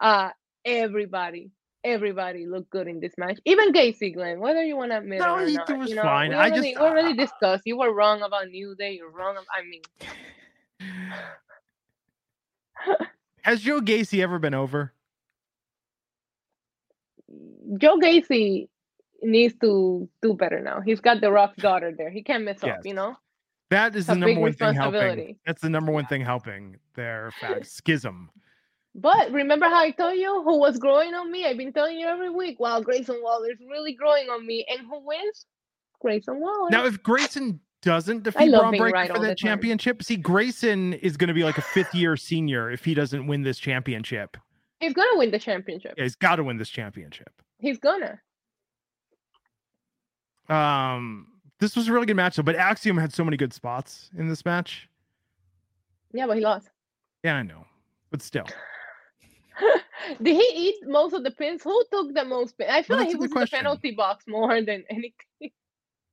[0.00, 0.30] Uh,
[0.64, 1.50] everybody,
[1.84, 3.38] everybody looked good in this match.
[3.44, 5.78] Even Gacy, Glenn, whether you want to admit No, it or not.
[5.78, 6.30] was you know, fine.
[6.30, 7.62] We I already, just- we already discussed.
[7.66, 8.92] You were wrong about New Day.
[8.92, 9.36] You're wrong.
[9.36, 9.82] ab- I mean,
[13.42, 14.92] Has Joe Gacy ever been over?
[17.78, 18.68] Joe Gacy
[19.22, 20.80] needs to do better now.
[20.80, 22.10] He's got the Rock's daughter there.
[22.10, 22.78] He can't mess Yes.
[22.78, 23.16] up, you know.
[23.70, 25.38] That is It's the number one thing helping.
[25.46, 28.30] That's the number one thing helping their fact schism.
[28.94, 31.46] But remember how I told you who was growing on me?
[31.46, 32.58] I've been telling you every week.
[32.58, 35.46] Wow, Grayson Waller is really growing on me, and who wins?
[36.00, 36.70] Grayson Waller.
[36.70, 39.36] Now, if Grayson doesn't defeat Bron Breakker right for that time.
[39.36, 43.26] championship, see, Grayson is going to be like a fifth year senior if he doesn't
[43.26, 44.36] win this championship.
[44.80, 45.94] He's gonna win the championship.
[45.96, 47.30] Yeah, he's got to win this championship.
[47.58, 48.20] He's gonna.
[50.48, 51.26] Um,
[51.58, 52.44] this was a really good match, though.
[52.44, 54.88] But Axiom had so many good spots in this match.
[56.12, 56.70] Yeah, but he lost.
[57.24, 57.64] Yeah, I know,
[58.10, 58.46] but still,
[60.22, 61.62] Did he eat most of the pins?
[61.62, 62.70] Who took the most pins?
[62.72, 65.50] I feel Well, like he was in the penalty box more than anything.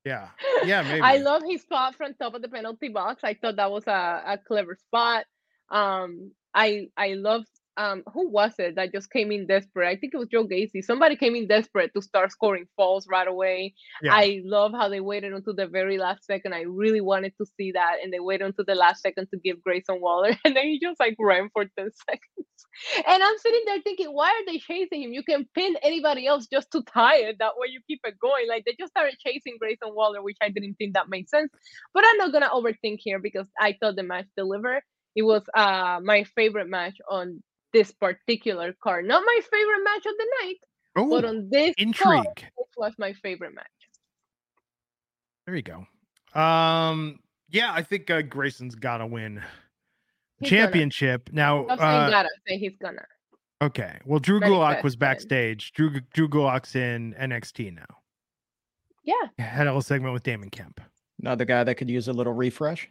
[0.05, 0.29] yeah,
[0.61, 1.01] yeah, maybe.
[1.01, 3.21] I love his spot from top of the penalty box.
[3.23, 5.25] I thought that was a, a clever spot.
[5.69, 7.45] Um, I I love
[7.77, 9.87] um who was it that just came in desperate?
[9.87, 10.83] I think it was Joe Gacy.
[10.83, 13.73] Somebody came in desperate to start scoring falls right away.
[14.01, 14.13] Yeah.
[14.13, 16.53] I love how they waited until the very last second.
[16.53, 19.61] I really wanted to see that, and they waited until the last second to give
[19.61, 22.47] Grayson Waller, and then he just like ran for ten seconds.
[23.07, 25.13] And I'm sitting there thinking, why are they chasing him?
[25.13, 27.37] You can pin anybody else just to tie it.
[27.39, 28.47] That way you keep it going.
[28.47, 31.51] Like they just started chasing Grayson Waller, which I didn't think that made sense.
[31.93, 34.81] But I'm not gonna overthink here because I thought the match delivered.
[35.15, 37.41] It was uh my favorite match on
[37.75, 39.05] this particular card.
[39.05, 40.55] Not my favorite match of the night,
[40.95, 42.47] but oh, on this card, intrigue.
[42.57, 43.65] it was my favorite match.
[45.45, 46.39] There you go.
[46.39, 49.41] Um, yeah, I think uh, Grayson's got to win
[50.39, 50.61] He's gonna.
[50.63, 51.65] championship now.
[51.65, 53.05] Stop saying Uh, gotta say he's gonna.
[53.61, 54.99] okay, well, Drew Very Gulak fast was then.
[54.99, 55.73] backstage.
[55.73, 57.85] Drew Drew Gulak's in NXT now.
[59.03, 59.13] Yeah.
[59.37, 60.81] Had a little segment with Damon Kemp.
[61.21, 62.89] Another guy that could use a little refresh.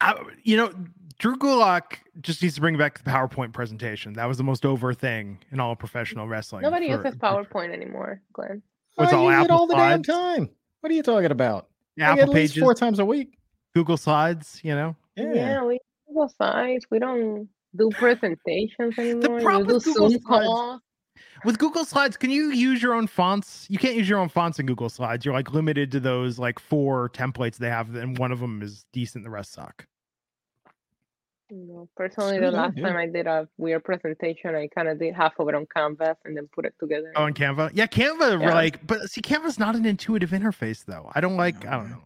[0.00, 0.72] I, you know,
[1.18, 4.14] Drew Gulak just needs to bring back the PowerPoint presentation.
[4.14, 6.62] That was the most over thing in all professional wrestling.
[6.62, 8.62] Nobody for- uses PowerPoint anymore, Glenn.
[8.94, 10.50] What's I oh, all use it Apple all the damn time.
[10.80, 11.68] What are you talking about?
[11.96, 13.38] Like, Apple at least pages, four times a week.
[13.74, 14.60] Google Slides.
[14.62, 16.86] You know, Yeah, we Google Slides.
[16.90, 19.40] We don't do presentations anymore.
[19.40, 20.80] problem you do with Google Zoom Slides- calls.
[21.44, 23.66] With Google Slides, can you use your own fonts?
[23.68, 25.24] You can't use your own fonts in Google Slides.
[25.24, 28.84] You're like limited to those like four templates they have, and one of them is
[28.92, 29.24] decent.
[29.24, 29.86] The rest suck.
[31.52, 32.84] No, personally, the last dude.
[32.84, 36.16] time I did a weird presentation, I kind of did half of it on Canvas
[36.24, 37.12] and then put it together.
[37.16, 38.40] Oh, in Canva, yeah, Canva.
[38.40, 38.54] Yeah.
[38.54, 41.10] Like, but see, Canva's not an intuitive interface though.
[41.14, 41.66] I don't like.
[41.66, 42.02] I don't know.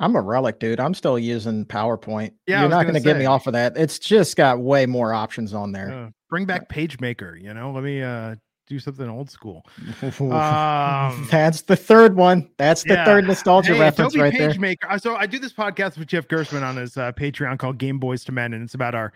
[0.00, 0.78] I'm a relic, dude.
[0.80, 2.32] I'm still using PowerPoint.
[2.46, 3.76] Yeah, You're not gonna get me off of that.
[3.76, 5.92] It's just got way more options on there.
[5.92, 7.40] Uh, bring back PageMaker.
[7.40, 8.36] You know, let me uh
[8.68, 9.64] do something old school.
[10.20, 12.50] Um, That's the third one.
[12.58, 13.04] That's the yeah.
[13.04, 14.50] third nostalgia Hey, reference Adobe right there.
[14.50, 14.90] PageMaker.
[14.90, 17.98] uh, So I do this podcast with Jeff Gerstmann on his uh, Patreon called Game
[17.98, 19.12] Boys to Men, and it's about our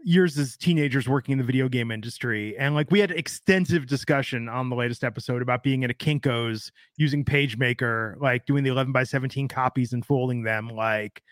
[0.00, 2.56] years as teenagers working in the video game industry.
[2.56, 6.70] And like we had extensive discussion on the latest episode about being at a Kinko's
[6.96, 10.68] using PageMaker, like doing the 11 by 17 copies and folding them.
[10.68, 11.22] Like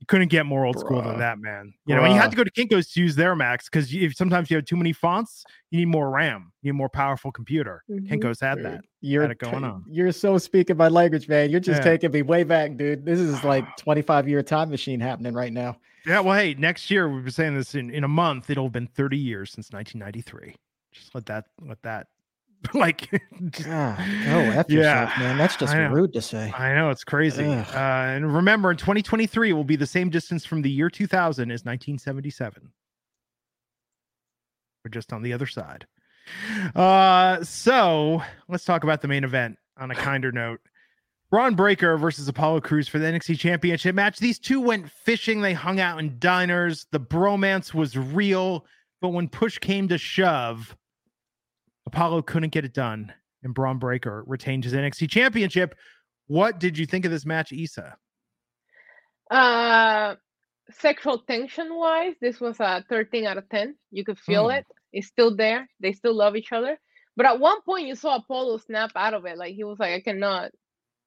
[0.00, 1.74] you couldn't get more old school than that, man.
[1.86, 4.14] You know, and you had to go to Kinko's to use their Macs because if
[4.16, 7.30] sometimes you have too many fonts, you need more RAM, you need a more powerful
[7.30, 7.84] computer.
[7.90, 8.08] Mhm.
[8.08, 8.84] Kinko's had Dude, that.
[9.02, 9.84] You're it going on.
[9.86, 11.50] You're so speaking my language, man.
[11.50, 11.90] You're just Yeah.
[11.90, 13.04] taking me way back, dude.
[13.04, 15.76] This is like 25 year time machine happening right now.
[16.06, 18.48] Yeah, well, hey, next year we've been saying this in, in a month.
[18.48, 20.56] It'll have been 30 years since 1993.
[20.92, 22.06] Just let that let that
[22.74, 25.38] like go F yourself, man.
[25.38, 26.52] That's just rude to say.
[26.52, 27.44] I know it's crazy.
[27.44, 31.64] Uh, and remember, in 2023 will be the same distance from the year 2000 as
[31.64, 32.70] 1977.
[34.84, 35.86] We're just on the other side.
[36.74, 40.60] Uh, so let's talk about the main event on a kinder note.
[41.30, 44.18] Bron Breakker versus Apollo Crews for the NXT Championship match.
[44.18, 45.40] These two went fishing.
[45.40, 46.86] They hung out in diners.
[46.90, 48.66] The bromance was real,
[49.00, 50.76] but when push came to shove,
[51.86, 53.12] Apollo couldn't get it done,
[53.42, 55.74] and Bron Breakker retained his NXT Championship.
[56.26, 57.96] What did you think of this match, Issa?
[59.30, 60.14] Uh,
[60.72, 63.76] sexual tension wise, this was a 13 out of 10.
[63.90, 64.58] You could feel Mm.
[64.58, 64.66] it.
[64.92, 65.68] It's still there.
[65.80, 66.78] They still love each other.
[67.16, 69.36] But at one point, you saw Apollo snap out of it.
[69.38, 70.50] Like he was like, I cannot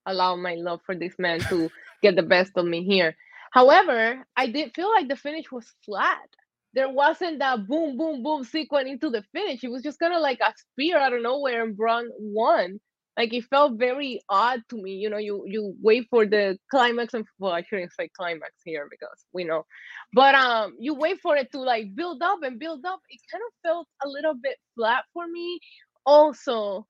[0.05, 1.69] allow my love for this man to
[2.01, 3.15] get the best of me here.
[3.51, 6.27] However, I did feel like the finish was flat.
[6.73, 9.63] There wasn't that boom, boom, boom sequence into the finish.
[9.63, 12.79] It was just kind of like a spear out of nowhere, and Bron won.
[13.15, 14.93] Like it felt very odd to me.
[14.93, 18.87] You know, you you wait for the climax, and well, I shouldn't say climax here
[18.89, 19.65] because we know,
[20.13, 22.99] but um, you wait for it to like build up and build up.
[23.09, 25.59] It kind of felt a little bit flat for me.
[26.07, 26.87] Also,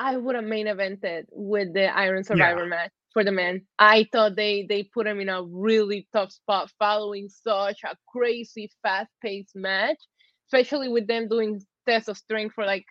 [0.00, 3.62] I would have main evented with the Iron Survivor match for the men.
[3.78, 8.70] I thought they they put him in a really tough spot following such a crazy
[8.82, 9.98] fast paced match,
[10.46, 12.84] especially with them doing tests of strength for like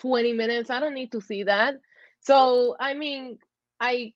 [0.00, 0.70] 20 minutes.
[0.70, 1.74] I don't need to see that.
[2.20, 3.38] So I mean,
[3.80, 4.12] I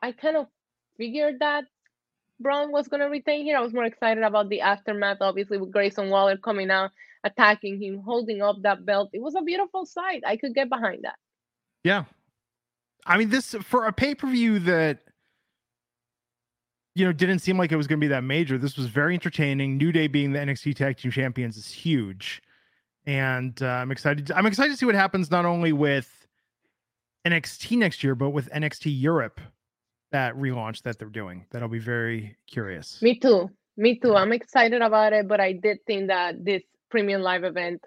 [0.00, 0.46] I kind of
[0.96, 1.64] figured that
[2.40, 3.56] Bron was gonna retain here.
[3.56, 6.90] I was more excited about the aftermath, obviously, with Grayson Waller coming out,
[7.24, 9.10] attacking him, holding up that belt.
[9.12, 10.22] It was a beautiful sight.
[10.26, 11.16] I could get behind that.
[11.84, 12.04] Yeah.
[13.06, 15.00] I mean, this for a pay-per-view that
[16.94, 18.58] you know didn't seem like it was gonna be that major.
[18.58, 19.76] This was very entertaining.
[19.76, 22.42] New Day being the NXT tag team champions is huge.
[23.04, 24.30] And uh, I'm excited.
[24.30, 26.26] I'm excited to see what happens not only with
[27.26, 29.40] NXT next year, but with NXT Europe
[30.12, 31.46] that relaunch that they're doing.
[31.50, 33.00] That'll be very curious.
[33.02, 33.50] Me too.
[33.76, 34.14] Me too.
[34.14, 37.82] I'm excited about it, but I did think that this premium live event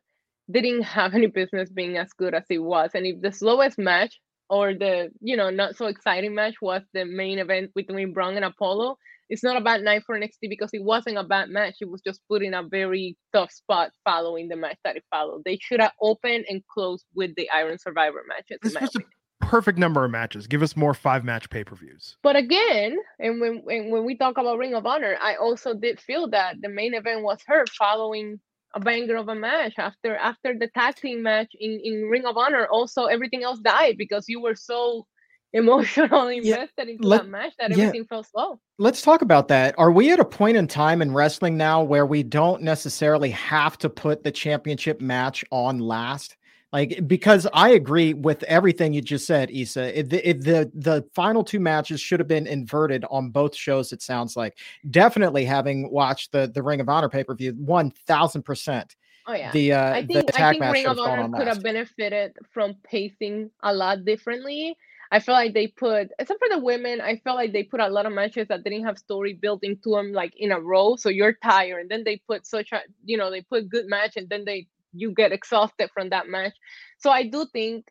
[0.52, 2.92] didn't have any business being as good as it was.
[2.94, 7.06] And if the slowest match or the, you know, not so exciting match was the
[7.06, 8.98] main event between Bron and Apollo,
[9.30, 11.76] it's not a bad night for NXT because it wasn't a bad match.
[11.82, 15.42] It was just put in a very tough spot following the match that it followed.
[15.46, 18.60] They should have opened and closed with the Iron Survivor matches.
[18.62, 19.10] This was opinion
[19.46, 20.48] perfect number of matches.
[20.48, 22.18] Give us more five match pay per views.
[22.24, 26.00] But again, and when, when when we talk about Ring of Honor, I also did
[26.00, 28.40] feel that the main event was hurt following
[28.76, 32.38] a banger of a match after after the tag team match in in Ring of
[32.38, 32.68] Honor.
[32.68, 35.08] Also, everything else died because you were so
[35.54, 38.08] emotionally invested yeah, into let, that match that everything yeah.
[38.10, 38.60] felt slow.
[38.78, 39.74] Let's talk about that.
[39.78, 43.78] Are we at a point in time in wrestling now where we don't necessarily have
[43.78, 46.36] to put the championship match on last?
[46.74, 49.98] Like because I agree with everything you just said, Isa.
[49.98, 53.94] If the, the the final two matches should have been inverted on both shows.
[53.94, 54.58] It sounds like
[54.92, 58.96] definitely having watched the the Ring of Honor pay per view, one thousand percent.
[59.28, 62.76] Oh yeah, the uh, I think I think Ring of Honor could have benefited from
[62.84, 64.76] pacing a lot differently.
[65.12, 67.88] I feel like they put, except for the women, I felt like they put a
[67.88, 70.96] lot of matches that didn't have story built into them, like in a row.
[70.96, 74.18] So you're tired, and then they put such a, you know, they put good match,
[74.18, 76.54] and then they you get exhausted from that match.
[77.00, 77.86] So I do think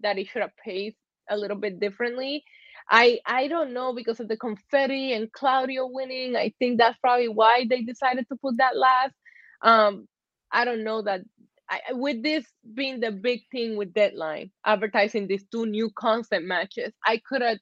[0.00, 0.96] that it should have paced
[1.30, 2.44] a little bit differently.
[2.90, 6.36] I I don't know because of the confetti and Claudio winning.
[6.36, 9.14] I think that's probably why they decided to put that last.
[9.62, 10.06] Um,
[10.52, 11.20] I don't know that
[11.68, 12.44] I, with this
[12.74, 17.58] being the big thing with Deadline advertising these two new concept matches, I could have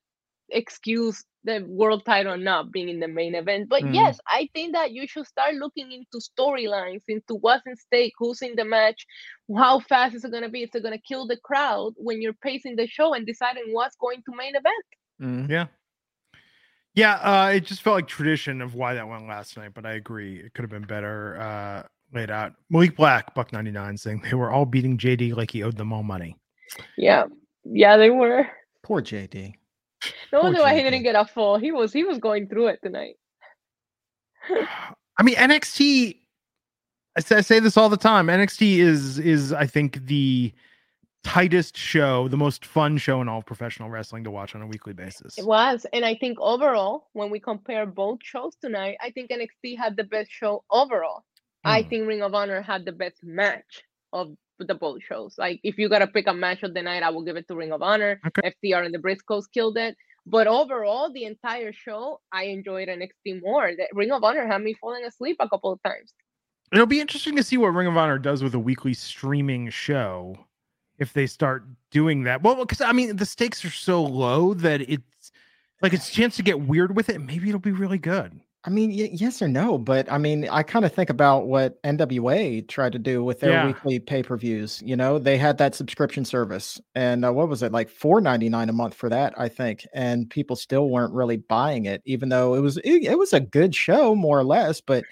[0.51, 3.69] excused the world title not being in the main event.
[3.69, 3.95] But mm.
[3.95, 8.43] yes, I think that you should start looking into storylines, into what's in stake, who's
[8.43, 9.07] in the match,
[9.57, 10.63] how fast is it going to be?
[10.63, 13.97] Is it going to kill the crowd when you're pacing the show and deciding what's
[13.97, 14.85] going to main event?
[15.21, 15.51] Mm.
[15.51, 15.67] Yeah.
[16.95, 19.93] Yeah, uh, it just felt like tradition of why that went last night, but I
[19.93, 20.41] agree.
[20.41, 21.83] It could have been better uh,
[22.13, 22.55] laid out.
[22.71, 26.03] Malik Black, Buck 99, saying they were all beating JD like he owed them all
[26.03, 26.37] money.
[26.97, 27.27] Yeah.
[27.65, 28.49] Yeah, they were.
[28.83, 29.55] Poor JD.
[30.33, 31.59] No wonder why he didn't get a full.
[31.59, 33.15] He was he was going through it tonight.
[35.19, 36.17] I mean, NXT.
[37.17, 38.29] I say, I say this all the time.
[38.29, 40.53] NXT is is I think the
[41.25, 44.93] tightest show, the most fun show in all professional wrestling to watch on a weekly
[44.93, 45.37] basis.
[45.37, 49.77] It was, and I think overall, when we compare both shows tonight, I think NXT
[49.77, 51.25] had the best show overall.
[51.67, 51.71] Mm.
[51.71, 51.89] I hmm.
[51.89, 53.83] think Ring of Honor had the best match
[54.13, 54.35] of
[54.67, 55.35] the both shows.
[55.39, 57.55] Like if you gotta pick a match of the night, I will give it to
[57.55, 58.21] Ring of Honor.
[58.27, 58.53] Okay.
[58.65, 59.97] FTR and the Briscoes killed it.
[60.27, 63.71] But overall, the entire show, I enjoyed NXT more.
[63.77, 66.13] That Ring of Honor had me falling asleep a couple of times.
[66.73, 70.37] It'll be interesting to see what Ring of Honor does with a weekly streaming show
[70.99, 72.43] if they start doing that.
[72.43, 75.33] Well, because I mean, the stakes are so low that it's
[75.81, 77.21] like it's a chance to get weird with it.
[77.21, 78.39] Maybe it'll be really good.
[78.65, 81.81] I mean, y- yes or no, but I mean, I kind of think about what
[81.85, 83.67] NWA tried to do with their yeah.
[83.67, 84.83] weekly pay per views.
[84.85, 88.49] You know, they had that subscription service, and uh, what was it like four ninety
[88.49, 89.33] nine a month for that?
[89.39, 93.19] I think, and people still weren't really buying it, even though it was it, it
[93.19, 94.81] was a good show, more or less.
[94.81, 95.05] But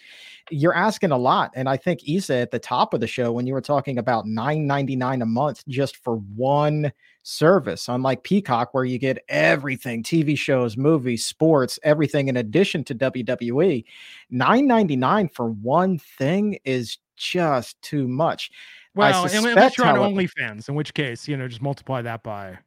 [0.51, 3.47] you're asking a lot, and I think Isa at the top of the show when
[3.47, 8.73] you were talking about nine ninety nine a month just for one service, unlike Peacock,
[8.73, 13.85] where you get everything TV shows, movies, sports, everything in addition to WWE.
[14.31, 18.51] Nine ninety nine for one thing is just too much.
[18.95, 22.59] Well, unless you're on OnlyFans, in which case, you know, just multiply that by.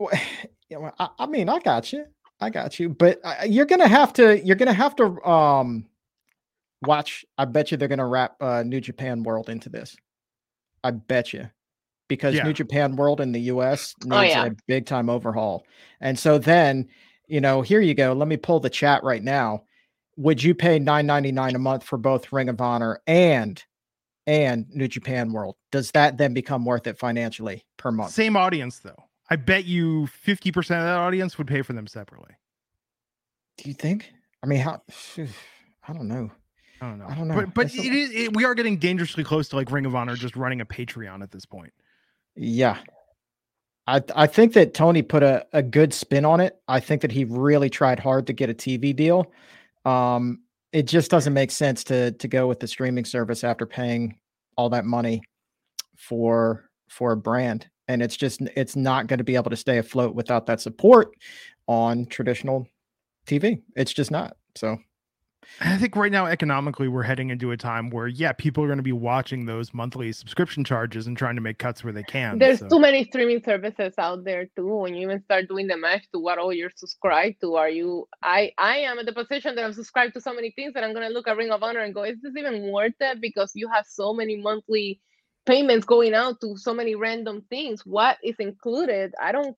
[0.72, 2.04] Well, I, I mean, I got you.
[2.40, 2.90] I got you.
[2.90, 4.38] But uh, you're gonna have to.
[4.38, 5.84] You're gonna have to um
[6.82, 7.24] watch.
[7.38, 9.96] I bet you they're gonna wrap uh, New Japan World into this.
[10.82, 11.50] I bet you
[12.10, 12.42] because yeah.
[12.42, 14.46] New Japan World in the US oh, needs oh, yeah.
[14.46, 15.64] a big time overhaul.
[16.00, 16.88] And so then,
[17.28, 18.12] you know, here you go.
[18.12, 19.62] Let me pull the chat right now.
[20.16, 23.62] Would you pay 9.99 a month for both Ring of Honor and
[24.26, 25.56] and New Japan World?
[25.72, 28.10] Does that then become worth it financially per month?
[28.10, 29.04] Same audience though.
[29.30, 32.34] I bet you 50% of that audience would pay for them separately.
[33.58, 34.12] Do you think?
[34.42, 34.82] I mean, how
[35.88, 36.32] I don't know.
[36.80, 37.06] I don't know.
[37.06, 37.34] I don't know.
[37.34, 40.16] But but it is it, we are getting dangerously close to like Ring of Honor
[40.16, 41.72] just running a Patreon at this point.
[42.36, 42.78] Yeah.
[43.86, 46.56] I I think that Tony put a, a good spin on it.
[46.68, 49.30] I think that he really tried hard to get a TV deal.
[49.84, 50.40] Um,
[50.72, 54.18] it just doesn't make sense to to go with the streaming service after paying
[54.56, 55.22] all that money
[55.96, 59.78] for for a brand and it's just it's not going to be able to stay
[59.78, 61.12] afloat without that support
[61.66, 62.68] on traditional
[63.26, 63.62] TV.
[63.74, 64.36] It's just not.
[64.54, 64.78] So
[65.60, 68.78] I think right now economically we're heading into a time where yeah, people are going
[68.78, 72.38] to be watching those monthly subscription charges and trying to make cuts where they can.
[72.38, 72.68] There's so.
[72.68, 74.74] too many streaming services out there too.
[74.74, 78.06] When you even start doing the math to what all you're subscribed to, are you
[78.22, 80.94] I I am at the position that I'm subscribed to so many things that I'm
[80.94, 83.20] gonna look at Ring of Honor and go, is this even worth it?
[83.20, 85.00] Because you have so many monthly
[85.46, 87.84] payments going out to so many random things.
[87.84, 89.14] What is included?
[89.20, 89.56] I don't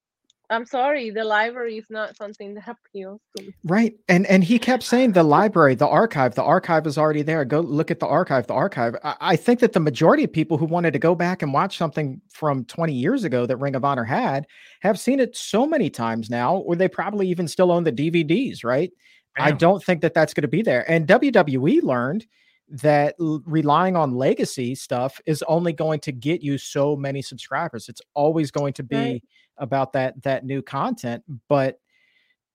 [0.51, 3.55] I'm sorry, the library is not something that appeals to me.
[3.65, 3.95] Right.
[4.09, 7.45] And and he kept saying the library, the archive, the archive is already there.
[7.45, 8.97] Go look at the archive, the archive.
[9.03, 11.79] I, I, think that the majority of people who wanted to go back and watch
[11.79, 14.47] something from 20 years ago that Ring of Honor had
[14.81, 18.63] have seen it so many times now, or they probably even still own the DVDs,
[18.63, 18.91] right?
[19.37, 19.47] Damn.
[19.47, 20.91] I don't think that that's going to be there.
[20.91, 22.27] And WWE learned
[22.69, 27.89] that l- relying on legacy stuff is only going to get you so many subscribers.
[27.89, 29.23] It's always going to be right.
[29.59, 31.79] About that that new content, but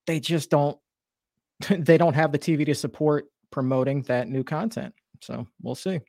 [0.06, 0.78] they just don't
[1.70, 4.94] they don't have the TV to support promoting that new content.
[5.20, 6.00] So we'll see.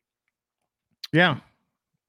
[1.12, 1.38] Yeah.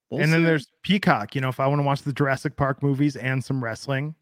[0.09, 0.33] We'll and see.
[0.33, 1.35] then there's Peacock.
[1.35, 4.15] You know, if I want to watch the Jurassic Park movies and some wrestling,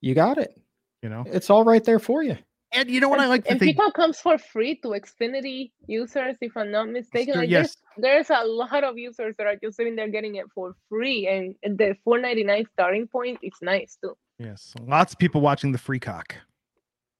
[0.00, 0.58] you got it.
[1.02, 2.36] You know, it's all right there for you.
[2.72, 3.44] And you know what and, I like?
[3.44, 3.62] To think.
[3.62, 7.34] And Peacock comes for free to Xfinity users, if I'm not mistaken.
[7.34, 7.76] Like yes.
[7.96, 11.26] there's, there's a lot of users that are just sitting there getting it for free,
[11.28, 14.16] and, and the 4.99 starting point is nice too.
[14.38, 16.34] Yes, lots of people watching the free cock.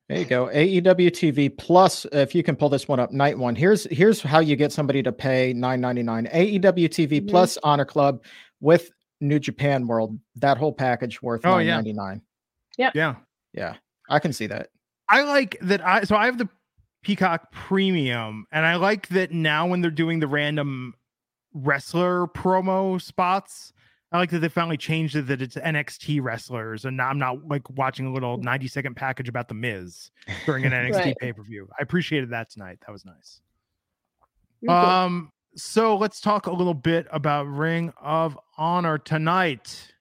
[0.09, 0.47] There you go.
[0.47, 3.55] AEW TV plus, if you can pull this one up, night one.
[3.55, 6.33] Here's here's how you get somebody to pay 9.99.
[6.33, 7.29] AEW TV mm-hmm.
[7.29, 8.23] plus Honor Club
[8.61, 10.19] with New Japan World.
[10.37, 12.23] That whole package worth oh, 9.99.
[12.79, 12.91] Yeah.
[12.95, 13.15] Yeah.
[13.53, 13.75] Yeah.
[14.09, 14.71] I can see that.
[15.09, 15.85] I like that.
[15.87, 16.49] I so I have the
[17.03, 20.95] Peacock Premium, and I like that now when they're doing the random
[21.55, 23.73] wrestler promo spots.
[24.11, 27.47] I like that they finally changed it that it's NXT wrestlers, and now I'm not
[27.47, 30.11] like watching a little 90 second package about the Miz
[30.47, 31.17] during an NXT right.
[31.19, 31.69] pay per view.
[31.79, 32.79] I appreciated that tonight.
[32.87, 33.41] That was nice.
[34.69, 39.93] Um, so let's talk a little bit about Ring of Honor tonight.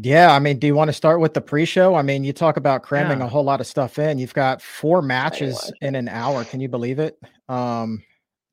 [0.00, 1.94] Yeah, I mean, do you want to start with the pre-show?
[1.94, 3.26] I mean, you talk about cramming yeah.
[3.26, 4.18] a whole lot of stuff in.
[4.18, 6.44] You've got four matches in an hour.
[6.44, 7.18] Can you believe it?
[7.48, 8.02] Um,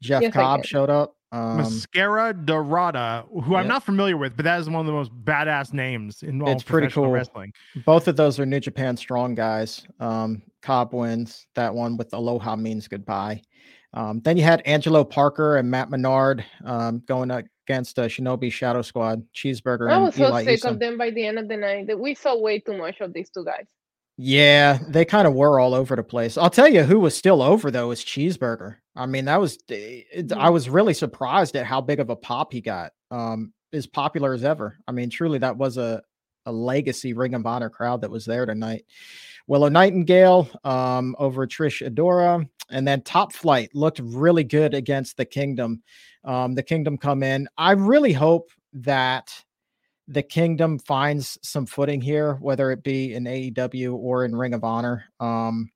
[0.01, 1.15] Jeff yes, Cobb showed up.
[1.31, 5.11] Um, Mascara Dorada, who I'm not familiar with, but that is one of the most
[5.23, 7.09] badass names in all it's pretty cool.
[7.09, 7.53] wrestling.
[7.85, 9.85] Both of those are New Japan Strong guys.
[9.99, 13.43] Um, Cobb wins that one with Aloha means goodbye.
[13.93, 17.29] Um, then you had Angelo Parker and Matt Menard um, going
[17.69, 19.91] against uh, Shinobi Shadow Squad, Cheeseburger.
[19.91, 22.15] I was so Eli sick of them by the end of the night that we
[22.15, 23.65] saw way too much of these two guys.
[24.17, 26.35] Yeah, they kind of were all over the place.
[26.35, 28.77] I'll tell you who was still over though is Cheeseburger.
[28.95, 30.53] I mean, that was it, I mm.
[30.53, 32.91] was really surprised at how big of a pop he got.
[33.11, 34.79] Um, as popular as ever.
[34.87, 36.01] I mean, truly, that was a
[36.47, 38.85] a legacy Ring of Honor crowd that was there tonight.
[39.45, 45.25] Willow Nightingale um, over Trish Adora, and then Top Flight looked really good against the
[45.25, 45.83] Kingdom
[46.23, 47.47] um, the kingdom come in.
[47.57, 49.31] I really hope that
[50.07, 54.63] the kingdom finds some footing here, whether it be in AEW or in Ring of
[54.63, 55.05] Honor.
[55.19, 55.69] Um,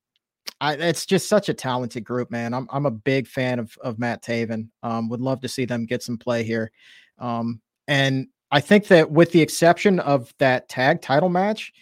[0.60, 2.54] I, it's just such a talented group, man.
[2.54, 4.70] I'm I'm a big fan of of Matt Taven.
[4.82, 6.72] Um, would love to see them get some play here.
[7.20, 11.74] Um, and I think that with the exception of that tag title match,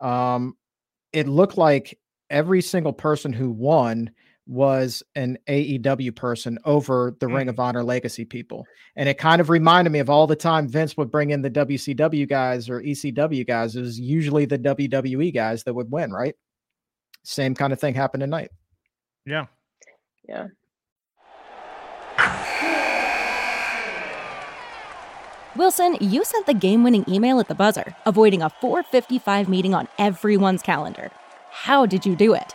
[0.00, 0.56] um,
[1.12, 1.98] it looked like
[2.30, 4.10] every single person who won
[4.46, 7.34] was an AEW person over the mm.
[7.34, 8.66] Ring of Honor Legacy people.
[8.96, 11.50] And it kind of reminded me of all the time Vince would bring in the
[11.50, 13.76] WCW guys or ECW guys.
[13.76, 16.34] It was usually the WWE guys that would win, right?
[17.22, 18.50] Same kind of thing happened tonight.
[19.24, 19.46] Yeah.
[20.28, 20.48] Yeah.
[25.56, 29.88] Wilson, you sent the game winning email at the buzzer, avoiding a 455 meeting on
[29.98, 31.10] everyone's calendar.
[31.50, 32.54] How did you do it?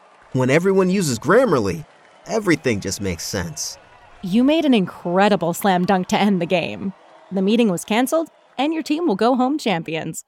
[0.33, 1.85] When everyone uses Grammarly,
[2.25, 3.77] everything just makes sense.
[4.21, 6.93] You made an incredible slam dunk to end the game.
[7.31, 10.23] The meeting was canceled, and your team will go home champions.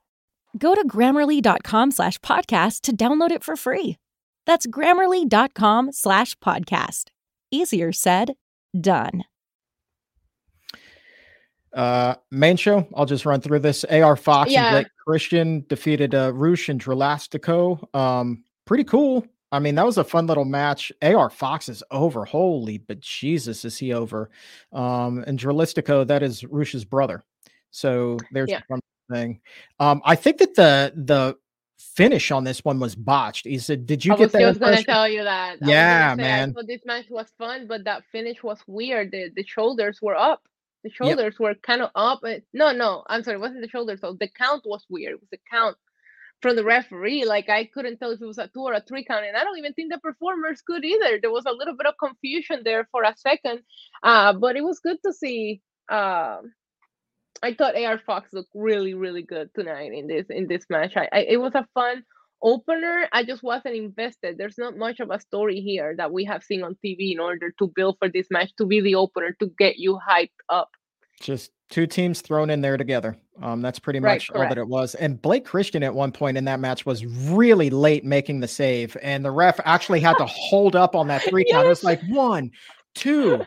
[0.58, 3.98] Go to grammarly.com slash podcast to download it for free.
[4.46, 7.06] That's grammarly.com slash podcast.
[7.52, 8.34] Easier said,
[8.80, 9.24] done.
[11.74, 12.88] Uh, main show.
[12.96, 13.84] I'll just run through this.
[13.86, 14.66] AR Fox Yeah.
[14.66, 17.96] and Blake Christian defeated uh, Rush and Dralistico.
[17.96, 19.26] Um, pretty cool.
[19.54, 20.92] I mean, that was a fun little match.
[21.04, 22.26] AR Fox is over.
[22.26, 24.32] Holy, but Jesus, is he over?
[24.74, 27.24] Um, and Dralistico, that is Rush's brother.
[27.72, 28.62] So there's Yeah.
[28.68, 28.82] one
[29.12, 29.42] thing.
[29.80, 31.38] Um, I think that the the
[31.80, 33.46] finish on this one was botched.
[33.46, 35.60] He said, "Did you I get was that?" was gonna tell you that.
[35.64, 36.50] I Yeah, say, man.
[36.58, 39.12] I this match was fun, but that finish was weird.
[39.12, 40.42] The the shoulders were up.
[40.84, 42.24] The shoulders were kind of up.
[42.54, 43.38] No, no, I'm sorry.
[43.38, 44.02] It wasn't the shoulders.
[44.02, 45.14] So the count was weird.
[45.16, 45.78] It was the count
[46.44, 47.26] from the referee.
[47.26, 49.44] Like I couldn't tell if it was a two or a three count, and I
[49.44, 51.20] don't even think the performers could either.
[51.22, 53.62] There was a little bit of confusion there for a second,
[54.04, 55.62] uh, but it was good to see.
[55.92, 56.40] Uh,
[57.42, 60.94] I thought AR Fox looked really, really good tonight in this in this match.
[60.98, 62.04] I, I it was a fun
[62.44, 63.08] opener.
[63.14, 64.38] I just wasn't invested.
[64.38, 67.54] There's not much of a story here that we have seen on TV in order
[67.60, 70.70] to build for this match to be the opener to get you hyped up.
[71.20, 73.18] Just two teams thrown in there together.
[73.42, 74.94] Um, that's pretty Right, much all that it was.
[74.96, 78.96] And Blake Christian at one point in that match was really late making the save,
[79.02, 81.66] and the ref actually had to hold up on that three count.
[81.66, 82.52] It was like one,
[82.94, 83.46] two,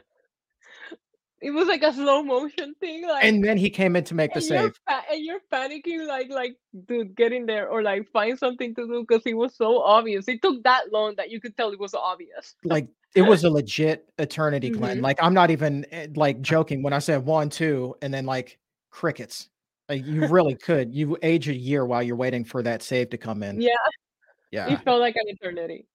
[1.46, 4.32] It was like a slow motion thing, like and then he came in to make
[4.34, 5.04] the and you're, save.
[5.12, 9.04] and you're panicking, like like dude, get in there or like find something to do
[9.08, 10.26] because it was so obvious.
[10.26, 12.56] It took that long that you could tell it was obvious.
[12.64, 14.98] Like it was a legit eternity, Glenn.
[14.98, 15.02] Mhm.
[15.02, 18.58] Like I'm not even eh, like joking when I said one, two, and then like
[18.90, 19.48] crickets.
[19.88, 20.92] Like you really could.
[20.92, 23.60] You age a year while you're waiting for that save to come in.
[23.60, 23.70] Yeah,
[24.50, 24.72] Yeah.
[24.72, 25.86] it felt like an eternity.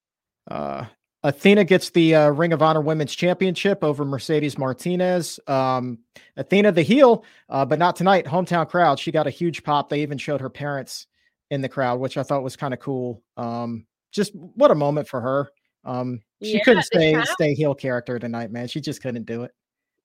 [0.50, 0.86] Uh,
[1.24, 5.38] Athena gets the uh, Ring of Honor Women's Championship over Mercedes Martinez.
[5.46, 5.98] Um,
[6.36, 8.26] Athena, the heel, uh, but not tonight.
[8.26, 8.98] Hometown crowd.
[8.98, 9.88] She got a huge pop.
[9.88, 11.06] They even showed her parents
[11.50, 13.22] in the crowd, which I thought was kind of cool.
[13.36, 15.50] Um, just what a moment for her.
[15.84, 18.66] Um, she Yeah, couldn't stay crowd- stay heel character tonight, man.
[18.68, 19.52] She just couldn't do it.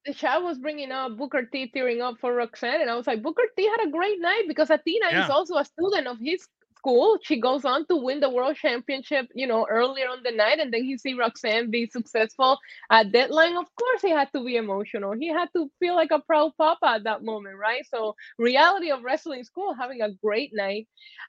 [0.05, 3.21] the chat was bringing up Booker T tearing up for Roxanne, and I was like,
[3.23, 6.47] Booker T had a great night because Athena is also a student of his
[6.77, 7.17] school.
[7.23, 10.73] She goes on to win the world championship, you know, earlier on the night, and
[10.73, 12.59] then he see Roxanne be successful
[12.91, 13.57] at deadline.
[13.57, 15.13] Of course, he had to be emotional.
[15.19, 17.85] He had to feel like a proud papa at that moment, right?
[17.93, 20.87] So, reality of wrestling school, having a great night.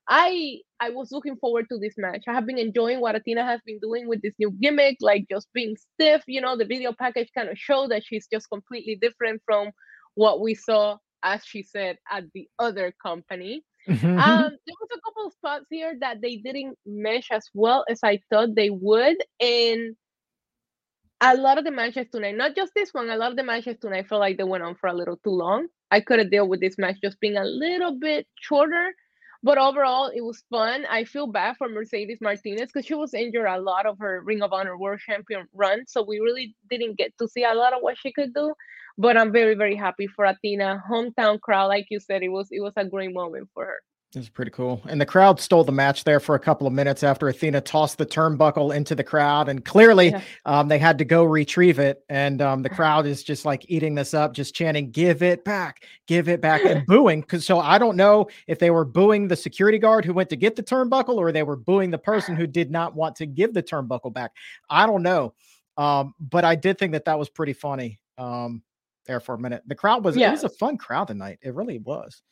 [0.09, 2.25] I I was looking forward to this match.
[2.29, 5.49] I have been enjoying what Athena has been doing with this new gimmick, like just
[5.53, 6.23] being stiff.
[6.27, 9.71] You know, the video package kind of showed that she's just completely different from
[10.15, 13.63] what we saw, as she said, at the other company.
[13.89, 14.19] Mm-hmm.
[14.19, 18.01] Um, there was a couple of spots here that they didn't mesh as well as
[18.03, 19.97] I thought they would, and
[21.21, 23.77] a lot of the matches tonight, not just this one, a lot of the matches
[23.81, 25.67] tonight felt like they went on for a little too long.
[25.91, 28.93] I could have dealt with this match just being a little bit shorter,
[29.43, 30.85] but overall it was fun.
[30.91, 34.43] I feel bad for Mercedes Martinez because she was injured a lot of her Ring
[34.43, 37.81] of Honor World Champion run, so we really didn't get to see a lot of
[37.83, 38.55] what she could do.
[38.99, 40.83] But I'm very, very happy for Athena.
[40.91, 43.81] Hometown crowd, like you said, it was it was a great moment for her.
[44.15, 44.81] It was pretty cool.
[44.89, 47.99] And the crowd stole the match there for a couple of minutes after Athena tossed
[47.99, 49.51] the turnbuckle into the crowd.
[49.51, 50.23] And clearly, Yeah.
[50.47, 52.03] um, they had to go retrieve it.
[52.09, 55.85] And um, the crowd is just like eating this up, just chanting, give it back,
[56.07, 57.23] give it back, and booing.
[57.23, 60.37] Cause so I don't know if they were booing the security guard who went to
[60.37, 63.53] get the turnbuckle or they were booing the person who did not want to give
[63.53, 64.31] the turnbuckle back.
[64.71, 65.35] I don't know.
[65.77, 68.01] Um, but I did think that that was pretty funny.
[68.17, 68.63] Um,
[69.05, 69.63] there for a minute.
[69.67, 71.39] The crowd was, it was a fun crowd tonight.
[71.43, 72.23] It really was.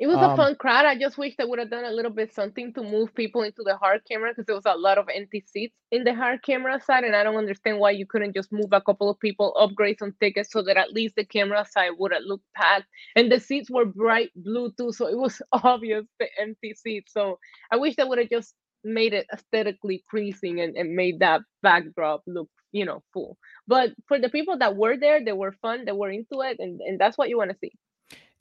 [0.00, 0.86] It was Um, a fun crowd.
[0.86, 3.62] I just wish they would have done a little bit something to move people into
[3.64, 6.80] the hard camera because there was a lot of empty seats in the hard camera
[6.80, 9.98] side, and I don't understand why you couldn't just move a couple of people, upgrade
[10.00, 12.86] some tickets so that at least the camera side would have looked packed.
[13.14, 17.12] And the seats were bright blue too, so it was obvious the empty seats.
[17.12, 17.38] So
[17.70, 22.22] I wish they would have just made it aesthetically pleasing and, and made that backdrop
[22.26, 23.38] look, you know, full.
[23.68, 26.80] But for the people that were there, they were fun, they were into it, and,
[26.80, 27.72] and that's what you want to see.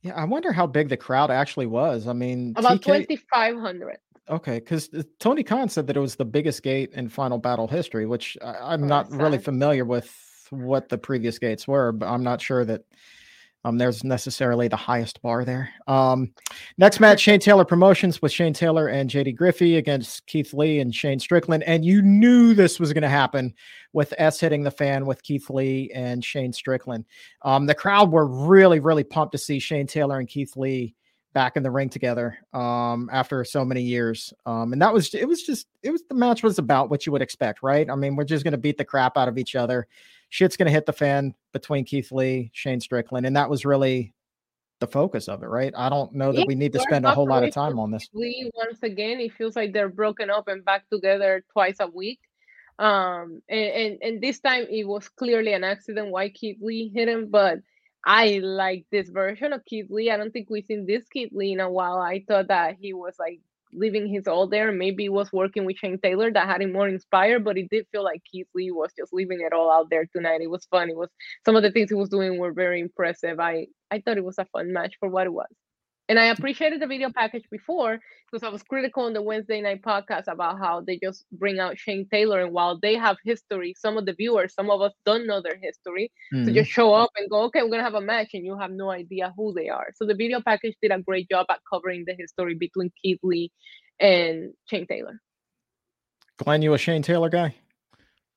[0.01, 2.07] Yeah, I wonder how big the crowd actually was.
[2.07, 3.97] I mean, About TK 2,500.
[4.29, 4.89] okay, because
[5.19, 8.73] Tony Khan said that it was the biggest gate in Final Battle history, which I,
[8.73, 10.15] I'm Oh, not really familiar with
[10.51, 12.83] what the previous gates were, but I'm not sure that
[13.65, 15.69] um, there's necessarily the highest bar there.
[15.87, 16.33] Um,
[16.77, 20.95] next match, Shane Taylor Promotions with Shane Taylor and JD Griffey against Keith Lee and
[20.95, 21.63] Shane Strickland.
[21.63, 23.53] And you knew this was going to happen
[23.91, 27.05] with S hitting the fan with Keith Lee and Shane Strickland.
[27.41, 30.95] Um, the crowd were really, really pumped to see Shane Taylor and Keith Lee
[31.33, 34.33] back in the ring together um, after so many years.
[34.45, 37.11] Um, and that was, it was just, it was, the match was about what you
[37.11, 37.89] would expect, right?
[37.89, 39.87] I mean, we're just going to beat the crap out of each other.
[40.29, 43.25] Shit's going to hit the fan between Keith Lee, Shane Strickland.
[43.25, 44.13] And that was really
[44.79, 45.73] the focus of it, right?
[45.75, 48.07] I don't know that we need to spend a whole lot of time on this.
[48.13, 52.19] we once again it feels like they're broken up and back together twice a week
[52.79, 57.09] um and and, and this time it was clearly an accident why Keith Lee hit
[57.09, 57.59] him but
[58.05, 60.09] I like this version of Keith Lee.
[60.09, 61.97] I don't think we've seen this Keith Lee in a while.
[61.97, 63.41] I thought that he was like
[63.73, 64.71] leaving his all there.
[64.71, 68.03] Maybe was working with Shane Taylor that had him more inspired, but it did feel
[68.03, 70.41] like Keith Lee was just leaving it all out there tonight.
[70.41, 70.89] It was fun.
[70.89, 71.09] It was
[71.45, 73.39] some of the things he was doing were very impressive.
[73.39, 75.47] I I thought it was a fun match for what it was.
[76.09, 77.99] And I appreciated the video package before
[78.31, 81.77] because I was critical on the Wednesday night podcast about how they just bring out
[81.77, 82.41] Shane Taylor.
[82.41, 85.57] And while they have history, some of the viewers, some of us don't know their
[85.61, 86.11] history.
[86.31, 86.53] So Mhm.
[86.55, 88.71] just show up and go, okay, we're going to have a match, and you have
[88.71, 89.87] no idea who they are.
[89.95, 93.51] So the video package did a great job at covering the history between Keith Lee
[93.99, 95.21] and Shane Taylor.
[96.37, 97.53] Glenn, you a Shane Taylor guy?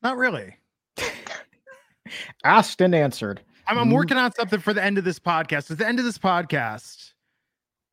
[0.02, 0.56] Not really.
[2.44, 3.40] Asked and answered.
[3.66, 3.94] I'm, I'm Mm.
[3.94, 5.70] working on something for the end of this podcast.
[5.70, 7.01] At the end of this podcast,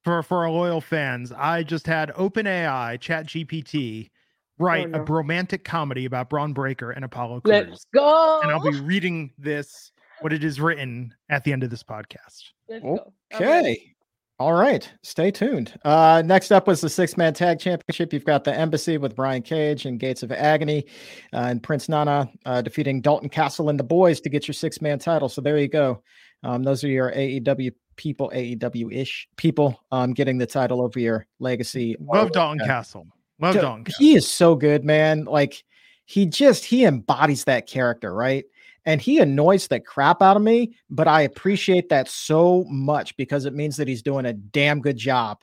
[0.03, 4.09] for for our loyal fans, I just had OpenAI Chat GPT
[4.57, 4.99] write no.
[4.99, 8.41] a romantic comedy about Bron Breakker and Apollo Let's Crews, go.
[8.41, 9.91] and I'll be reading this
[10.21, 12.43] what it is written at the end of this podcast.
[12.67, 13.13] Let's go.
[13.33, 13.95] Okay.
[14.37, 14.89] All right.
[15.03, 15.77] Stay tuned.
[15.83, 18.13] Uh, next up was the six man tag championship.
[18.13, 20.85] You've got the Embassy with Brian Cage and Gates of Agony
[21.33, 24.81] uh, and Prince Nana uh, defeating Dalton Castle and the boys to get your six
[24.81, 25.27] man title.
[25.27, 26.01] So there you go.
[26.43, 31.27] Um, those are your AEW people, AEW ish people um, getting the title over your
[31.39, 31.97] legacy.
[31.99, 32.65] Love Dalton.
[32.65, 33.05] Castle.
[33.41, 33.85] Love Dude, Dalton.
[33.97, 35.25] He is so good, man.
[35.25, 35.65] Like
[36.05, 38.45] he just he embodies that character, right?
[38.85, 43.43] And he annoys the crap out of me, but I appreciate that so much because
[43.43, 45.41] it means that he's doing a damn good job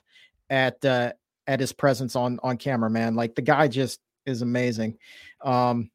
[0.49, 1.13] at uh
[1.45, 3.13] at his presence on on camera, man.
[3.13, 4.97] Like the guy just is amazing.
[5.43, 5.91] Um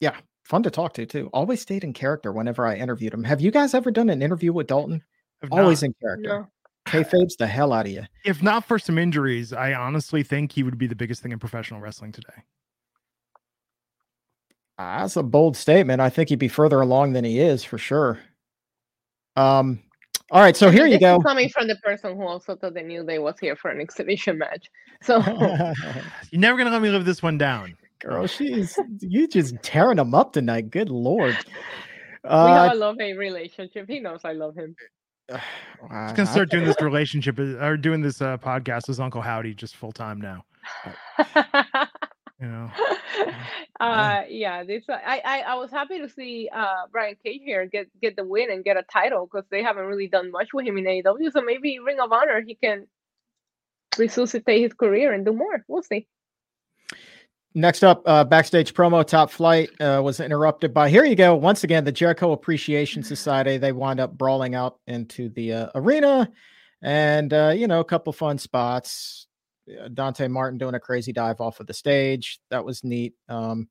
[0.00, 1.28] yeah, fun to talk to too.
[1.34, 3.24] Always stayed in character whenever I interviewed him.
[3.24, 5.04] Have you guys ever done an interview with Dalton?
[5.44, 6.28] If Always not- in character.
[6.28, 6.48] No.
[6.86, 8.02] Kayfabe's the hell out of you.
[8.26, 11.38] if not for some injuries, I honestly think he would be the biggest thing in
[11.38, 12.42] professional wrestling today.
[14.78, 16.00] Uh, That's a bold statement.
[16.00, 18.18] I think he'd be further along than he is for sure.
[19.36, 19.82] Um,
[20.30, 21.16] all right, so I mean, here you go.
[21.16, 23.80] is Coming from the person who also thought they knew they was here for an
[23.80, 24.68] exhibition match.
[25.02, 25.20] So
[26.30, 27.76] You're never gonna let me live this one down.
[28.00, 30.70] Girl, she's you just tearing him up tonight.
[30.70, 31.36] Good lord.
[32.24, 33.86] we have Uh, a love hate relationship.
[33.88, 34.74] He knows I love him.
[35.32, 39.54] wow, He's gonna start doing this relationship or doing this uh, podcast as Uncle Howdy
[39.54, 40.44] just full time now.
[42.40, 42.70] You know,
[43.80, 47.64] uh yeah this uh, I, I i was happy to see uh brian cage here
[47.64, 50.66] get get the win and get a title because they haven't really done much with
[50.66, 52.86] him in aew so maybe ring of honor he can
[53.98, 55.64] resuscitate his career and do more.
[55.68, 56.06] We'll see
[57.56, 61.36] Next up, uh, backstage promo top flight uh, was interrupted by here you go.
[61.36, 63.58] Once again, the Jericho Appreciation Society.
[63.58, 66.32] They wind up brawling out into the uh, arena
[66.82, 69.28] and, uh, you know, a couple fun spots.
[69.70, 72.40] Uh, Dante Martin doing a crazy dive off of the stage.
[72.50, 73.14] That was neat.
[73.28, 73.68] Um,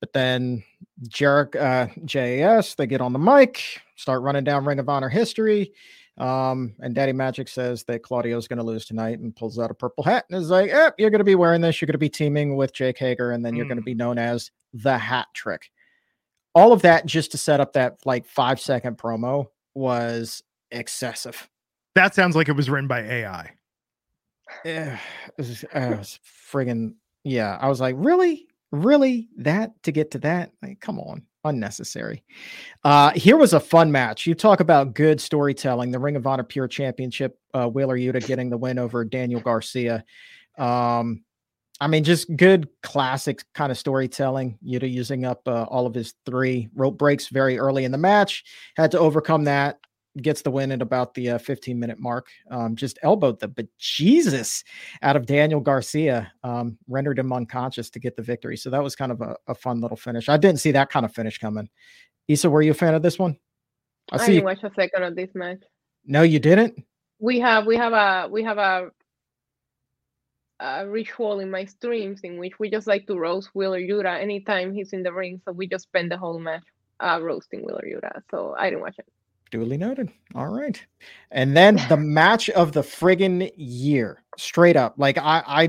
[0.00, 0.62] but then
[1.08, 5.72] Jericho, uh, JAS, they get on the mic, start running down Ring of Honor history.
[6.16, 9.74] Um, and Daddy Magic says that Claudio's going to lose tonight and pulls out a
[9.74, 11.80] purple hat and is like, eh, you're going to be wearing this.
[11.80, 13.86] You're going to be teaming with Jake Hager, and then you're going to Mm.
[13.86, 15.70] be known as the hat trick.
[16.54, 21.48] All of that just to set up that like five second promo was excessive.
[21.96, 23.50] that sounds like it was written by AI.
[24.64, 26.20] Yeah, it was, uh, it was
[26.52, 26.94] friggin'
[27.24, 27.58] yeah.
[27.60, 30.52] I was like, really, really that to get to that?
[30.62, 32.24] Like, come on, unnecessary.
[32.82, 34.26] Uh, here was a fun match.
[34.26, 35.90] You talk about good storytelling.
[35.90, 37.38] The Ring of Honor Pure Championship.
[37.52, 40.04] Uh, Wheeler Yuta getting the win over Daniel Garcia.
[40.58, 41.24] Um,
[41.80, 44.58] I mean, just good classic kind of storytelling.
[44.64, 48.44] Yuta using up uh, all of his three rope breaks very early in the match,
[48.76, 49.78] had to overcome that
[50.22, 52.28] gets the win at about the uh, 15 minute mark.
[52.50, 54.62] Um, just elbowed the bejesus
[55.02, 58.56] out of Daniel Garcia, um, rendered him unconscious to get the victory.
[58.56, 60.28] So that was kind of a, a fun little finish.
[60.28, 61.68] I didn't see that kind of finish coming.
[62.28, 63.36] Issa, were you a fan of this one?
[64.12, 64.26] i, I see.
[64.26, 65.62] didn't You, watch a second of this match
[66.04, 66.84] no, you didn't.
[67.18, 68.90] we have we have a we have a
[70.60, 74.72] a ritual in my streams in which we just like to roast Wheeler Yuta anytime
[74.72, 75.40] he's in the ring.
[75.44, 76.62] So we just spend the whole match
[77.00, 78.20] uh, roasting Wheeler Yuta.
[78.30, 79.06] So I didn't watch it.
[79.54, 80.10] Duly noted.
[80.34, 80.84] All right.
[81.30, 84.94] And then the match of the friggin' year, straight up.
[84.96, 85.66] Like I, I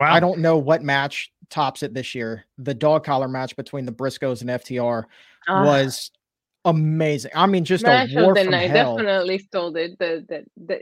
[0.00, 0.12] Wow.
[0.14, 2.44] I don't know what match tops it this year.
[2.58, 5.04] The dog collar match between the Briscoes and FTR
[5.48, 6.10] Ah, was
[6.66, 7.30] amazing.
[7.34, 8.96] I mean, just match a war of the from night hell.
[8.96, 9.98] definitely stole it.
[9.98, 10.80] The the the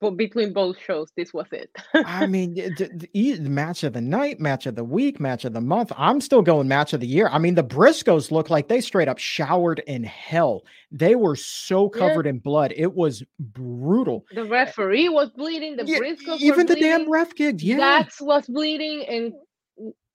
[0.00, 1.70] but between both shows, this was it.
[1.94, 5.52] I mean, the, the, the, match of the night, match of the week, match of
[5.52, 5.92] the month.
[5.96, 7.28] I'm still going match of the year.
[7.28, 10.62] I mean, the Briscoes look like they straight up showered in hell.
[10.90, 12.30] They were so covered yeah.
[12.30, 12.72] in blood.
[12.76, 14.24] It was brutal.
[14.32, 15.76] The referee was bleeding.
[15.76, 16.98] The yeah, Briscoes even the bleeding.
[16.98, 17.62] damn ref kid.
[17.62, 19.34] Yeah, Dax was bleeding, and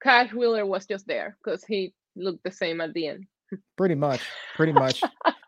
[0.01, 3.25] Cash Wheeler was just there because he looked the same at the end.
[3.77, 4.21] Pretty much.
[4.55, 5.03] Pretty much.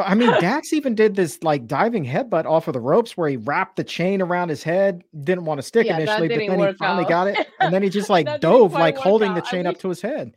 [0.00, 3.28] But I mean, Dax even did this like diving headbutt off of the ropes where
[3.28, 5.04] he wrapped the chain around his head.
[5.24, 7.08] Didn't want to stick yeah, initially, but then he finally out.
[7.10, 9.34] got it, and then he just like dove, like holding out.
[9.34, 10.28] the chain up to his head.
[10.28, 10.34] It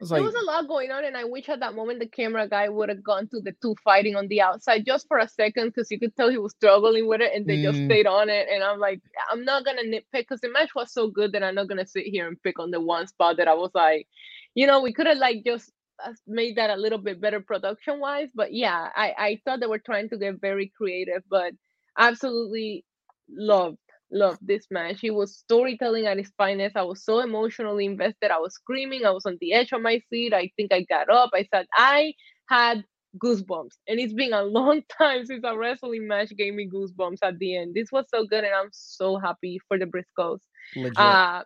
[0.00, 2.08] was like, there was a lot going on, and I wish at that moment the
[2.08, 5.28] camera guy would have gone to the two fighting on the outside just for a
[5.28, 7.62] second because you could tell he was struggling with it, and they mm.
[7.62, 8.48] just stayed on it.
[8.52, 9.00] And I'm like,
[9.30, 12.06] I'm not gonna nitpick because the match was so good that I'm not gonna sit
[12.06, 14.08] here and pick on the one spot that I was like,
[14.56, 15.70] you know, we could have like just
[16.26, 18.28] made that a little bit better production wise.
[18.34, 21.52] But yeah, I, I thought they were trying to get very creative, but
[21.98, 22.84] absolutely
[23.28, 23.78] loved
[24.12, 25.02] loved this match.
[25.02, 26.76] It was storytelling at its finest.
[26.76, 28.30] I was so emotionally invested.
[28.30, 29.04] I was screaming.
[29.04, 30.32] I was on the edge of my seat.
[30.32, 31.30] I think I got up.
[31.34, 32.14] I said I
[32.48, 32.84] had
[33.22, 33.74] goosebumps.
[33.88, 37.56] And it's been a long time since a wrestling match gave me goosebumps at the
[37.56, 37.74] end.
[37.74, 40.40] This was so good, and I'm so happy for the Briscoes.
[40.74, 40.98] Legit.
[40.98, 41.42] Uh,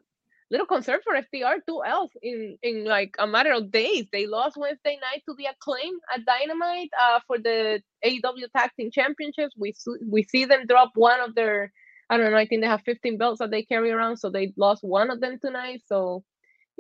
[0.51, 4.07] little concern for FTR too else in in like a matter of days.
[4.13, 8.91] They lost Wednesday night to the acclaim at Dynamite uh, for the AEW Tag Team
[8.91, 9.55] Championships.
[9.57, 9.75] We
[10.09, 11.73] we see them drop one of their
[12.09, 12.39] I don't know.
[12.39, 15.21] I think they have 15 belts that they carry around, so they lost one of
[15.21, 15.83] them tonight.
[15.87, 16.25] So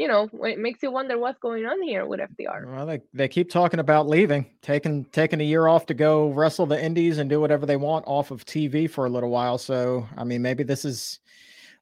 [0.01, 2.75] you know, it makes you wonder what's going on here with FTR.
[2.75, 6.65] Well, they, they keep talking about leaving, taking taking a year off to go wrestle
[6.65, 9.59] the indies and do whatever they want off of TV for a little while.
[9.59, 11.21] So, I mean, maybe this is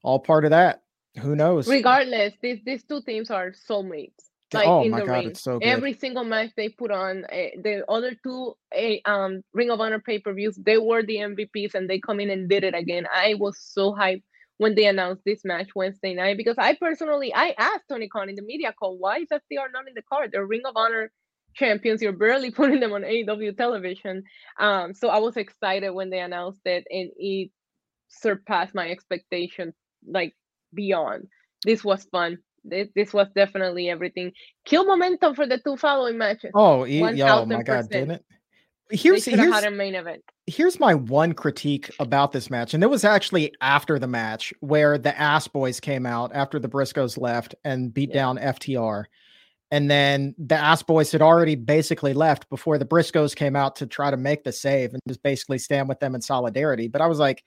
[0.02, 0.82] all part of that.
[1.18, 1.68] Who knows?
[1.68, 4.28] Regardless, these these two teams are soulmates.
[4.52, 5.28] Like oh in my the god, ring.
[5.28, 5.68] it's so good.
[5.68, 10.00] Every single match they put on, uh, the other two uh, um Ring of Honor
[10.00, 13.06] pay per views, they were the MVPs, and they come in and did it again.
[13.12, 14.22] I was so hyped
[14.56, 18.36] when they announced this match Wednesday night because I personally I asked Tony Khan in
[18.36, 20.30] the media call, why is FTR not in the card?
[20.32, 21.12] They're Ring of Honor
[21.54, 22.00] champions.
[22.00, 24.24] You're barely putting them on AEW television.
[24.58, 27.50] Um, so I was excited when they announced it, and it
[28.08, 29.74] surpassed my expectations
[30.06, 30.34] like
[30.74, 31.28] beyond.
[31.64, 32.38] This was fun.
[32.64, 34.32] This, this was definitely everything.
[34.64, 36.50] Kill momentum for the two following matches.
[36.54, 38.24] Oh, yeah, oh my god, didn't it?
[38.90, 40.22] Here's here's main event.
[40.46, 44.96] Here's my one critique about this match, and it was actually after the match where
[44.96, 48.14] the Ass Boys came out after the Briscoes left and beat yeah.
[48.14, 49.04] down FTR.
[49.70, 53.86] And then the Ass Boys had already basically left before the Briscoes came out to
[53.86, 56.88] try to make the save and just basically stand with them in solidarity.
[56.88, 57.44] But I was like,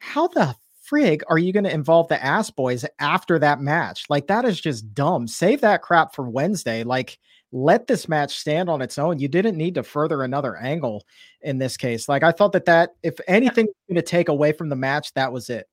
[0.00, 0.56] how the
[0.90, 4.04] frig are you going to involve the ass boys after that match?
[4.08, 5.26] Like that is just dumb.
[5.26, 6.84] Save that crap for Wednesday.
[6.84, 7.18] Like
[7.52, 9.18] let this match stand on its own.
[9.18, 11.04] You didn't need to further another angle
[11.40, 12.08] in this case.
[12.08, 15.32] Like I thought that that if anything going to take away from the match, that
[15.32, 15.68] was it.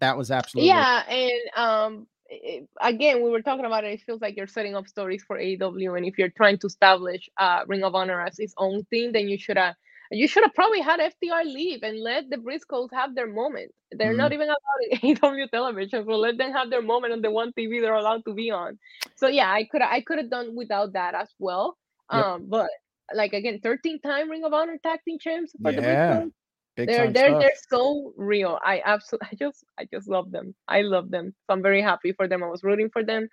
[0.00, 1.02] That was absolutely yeah.
[1.08, 3.94] And um, it, again, we were talking about it.
[3.94, 7.28] It feels like you're setting up stories for AEW, and if you're trying to establish
[7.36, 9.74] uh, Ring of Honor as its own thing, then you should have
[10.10, 13.72] you should have probably had FTR leave and let the Briscoes have their moment.
[13.92, 14.16] They're mm-hmm.
[14.16, 17.80] not even allowed AEW television, so let them have their moment on the one TV
[17.80, 18.78] they're allowed to be on.
[19.16, 21.76] So yeah, I could I could have done without that as well.
[22.12, 22.24] Yep.
[22.24, 22.70] Um, but
[23.14, 25.80] like again, 13 time Ring of Honor tag team champs for yeah.
[25.80, 26.32] the Briscoes.
[26.76, 27.40] Big they're they're stuff.
[27.40, 28.58] they're so real.
[28.64, 30.54] I absolutely I just I just love them.
[30.68, 31.34] I love them.
[31.46, 32.42] So I'm very happy for them.
[32.42, 33.28] I was rooting for them.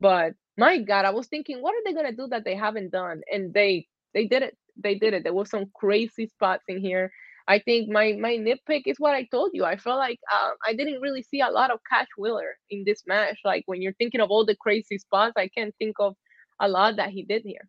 [0.00, 3.22] But my God, I was thinking, what are they gonna do that they haven't done?
[3.32, 5.24] And they they did it they did it.
[5.24, 7.10] There was some crazy spots in here.
[7.48, 9.64] I think my my nitpick is what I told you.
[9.64, 13.02] I felt like uh, I didn't really see a lot of Cash Wheeler in this
[13.06, 13.38] match.
[13.44, 16.14] Like when you're thinking of all the crazy spots, I can't think of
[16.60, 17.68] a lot that he did here.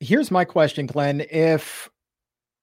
[0.00, 1.26] Here's my question, Glenn.
[1.30, 1.90] If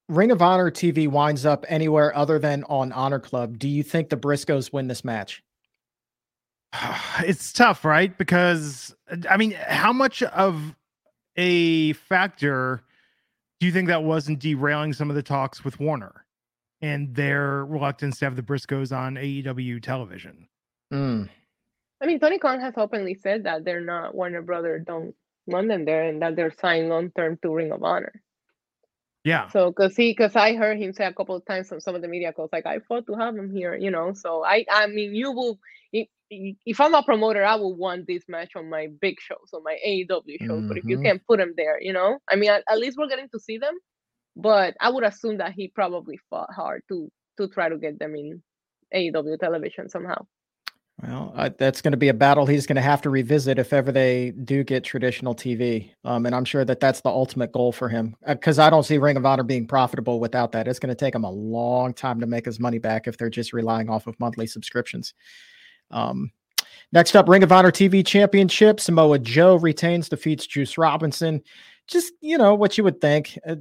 [0.08, 4.10] Ring of Honor TV winds up anywhere other than on Honor Club, do you think
[4.10, 5.44] the Briscoes win this match?
[7.20, 8.16] It's tough, right?
[8.18, 8.94] Because
[9.30, 10.76] I mean, how much of
[11.38, 12.82] a factor
[13.60, 16.26] do you think that wasn't derailing some of the talks with Warner
[16.82, 20.48] and their reluctance to have the Briscoes on AEW television?
[20.94, 21.30] Mm.
[22.02, 25.16] I mean, Tony Khan has openly said that they're not Warner Brother don't
[25.48, 28.22] want them there and that they're signed long term to Ring of Honor.
[29.24, 29.50] Yeah.
[29.50, 32.04] So, cause he, cause I heard him say a couple of times on some of
[32.04, 34.14] the media calls, like I fought to have him here, you know.
[34.14, 35.60] So I, I mean, you will,
[36.30, 39.78] if I'm a promoter, I would want this match on my big shows, on my
[39.86, 40.50] AEW shows.
[40.50, 40.68] Mm-hmm.
[40.68, 41.06] But if you mm-hmm.
[41.06, 43.58] can't put them there, you know, I mean, at, at, least we're getting to see
[43.58, 43.76] them.
[44.36, 48.16] But I would assume that he probably fought hard to to try to get them
[48.16, 48.42] in
[48.94, 50.26] AEW television somehow.
[51.04, 53.74] Well, uh, that's going to be a battle he's going to have to revisit if
[53.74, 55.92] ever they do get traditional TV.
[56.06, 58.84] Um, and I'm sure that that's the ultimate goal for him because uh, I don't
[58.84, 60.70] see Ring of Honor being profitable without that.
[60.70, 63.30] It's going to take him a long time to make his money back if they're
[63.30, 65.14] just relying off of monthly subscriptions.
[65.92, 66.32] Um,
[66.92, 68.80] next up, Ring of Honor TV Championship.
[68.80, 71.42] Samoa Joe retains, defeats Juice Robinson.
[71.88, 73.38] Just, you know, what you would think.
[73.48, 73.56] Uh,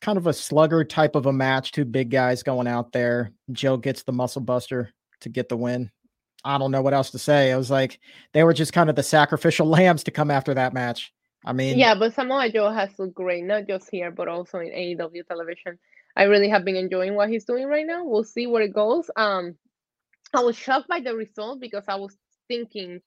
[0.00, 1.72] kind of a slugger type of a match.
[1.72, 3.32] Two big guys going out there.
[3.52, 4.90] Joe gets the muscle buster
[5.20, 5.90] to get the win.
[6.44, 7.52] I don't know what else to say.
[7.52, 8.00] I was like,
[8.32, 11.12] they were just kind of the sacrificial lambs to come after that match.
[11.44, 14.68] I mean, yeah, but Samoa Joe has looked great, not just here, but also in
[14.68, 15.78] AEW television.
[16.16, 18.04] I really have been enjoying what he's doing right now.
[18.04, 19.10] We'll see where it goes.
[19.16, 19.56] Um,
[20.34, 22.16] I was shocked by the result because I was
[22.48, 23.00] thinking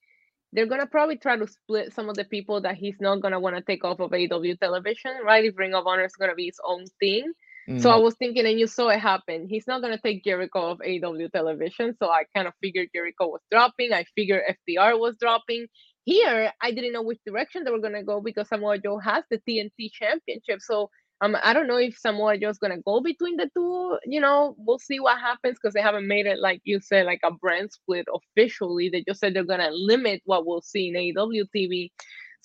[0.52, 3.56] they're gonna probably try to split some of the people that he's not gonna want
[3.56, 5.44] to take off of AEW television, right?
[5.44, 7.32] If Ring of Honor is gonna be its own thing,
[7.68, 7.80] Mm.
[7.82, 8.02] So I mm.
[8.02, 9.46] was thinking, and you saw it happen.
[9.48, 11.94] He's not gonna take Jericho off AW television.
[12.00, 13.92] So I kind of figured Jericho was dropping.
[13.92, 15.66] I figured FTR was dropping.
[16.04, 19.38] Here, I didn't know which direction they were gonna go because Samoa Joe has the
[19.38, 20.60] TNT championship.
[20.60, 23.98] So um, I don't know if Samoa Joe's gonna go between the two.
[24.04, 27.20] You know, we'll see what happens because they haven't made it like you said, like
[27.24, 28.88] a brand split officially.
[28.88, 31.90] They just said they're gonna limit what we'll see in AEW TV.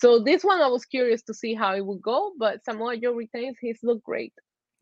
[0.00, 3.12] So this one, I was curious to see how it would go, but Samoa Joe
[3.12, 3.56] retains.
[3.60, 4.32] He's looked great.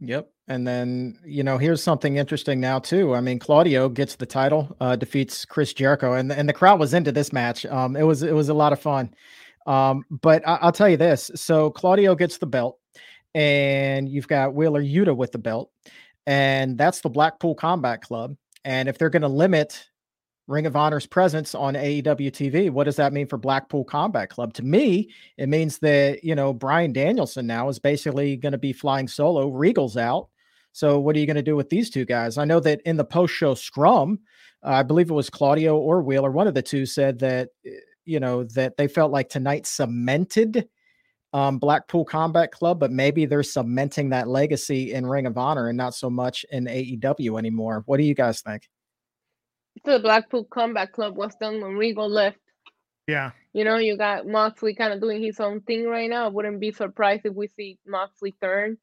[0.01, 0.31] Yep.
[0.49, 3.15] And then, you know, here's something interesting now too.
[3.15, 6.95] I mean, Claudio gets the title, uh, defeats Chris Jericho, and and the crowd was
[6.95, 7.67] into this match.
[7.67, 9.13] Um, it was it was a lot of fun.
[9.67, 12.79] Um, but I, will tell you this: so Claudio gets the belt,
[13.35, 15.71] and you've got Wheeler Yuta with the belt,
[16.27, 18.37] and that's the Blackpool Combat Club.
[18.65, 19.91] And if they're going to limit
[20.51, 22.71] Ring of Honor's presence on AEW TV.
[22.71, 24.53] What does that mean for Blackpool Combat Club?
[24.55, 25.09] To me,
[25.39, 29.49] it means that, you know, Bryan Danielson now is basically going to be flying solo.
[29.49, 30.29] Regal's out.
[30.73, 32.37] So what are you going to do with these two guys?
[32.37, 34.19] I know that in the post show scrum,
[34.63, 37.71] I believe it was Claudio or Wheeler, one of the two said that, eh,
[38.05, 40.69] you know, that they felt like tonight cemented
[41.33, 45.77] um, Blackpool Combat Club, but maybe they're cementing that legacy in Ring of Honor and
[45.77, 47.83] not so much in AEW anymore.
[47.87, 48.69] What do you guys think?
[49.85, 52.39] the Blackpool Combat Club was done when Regal left.
[53.07, 53.31] Yeah.
[53.53, 56.27] You know, you got Moxley kind of doing his own thing right now.
[56.27, 58.79] I wouldn't be surprised if we see Moxley turn.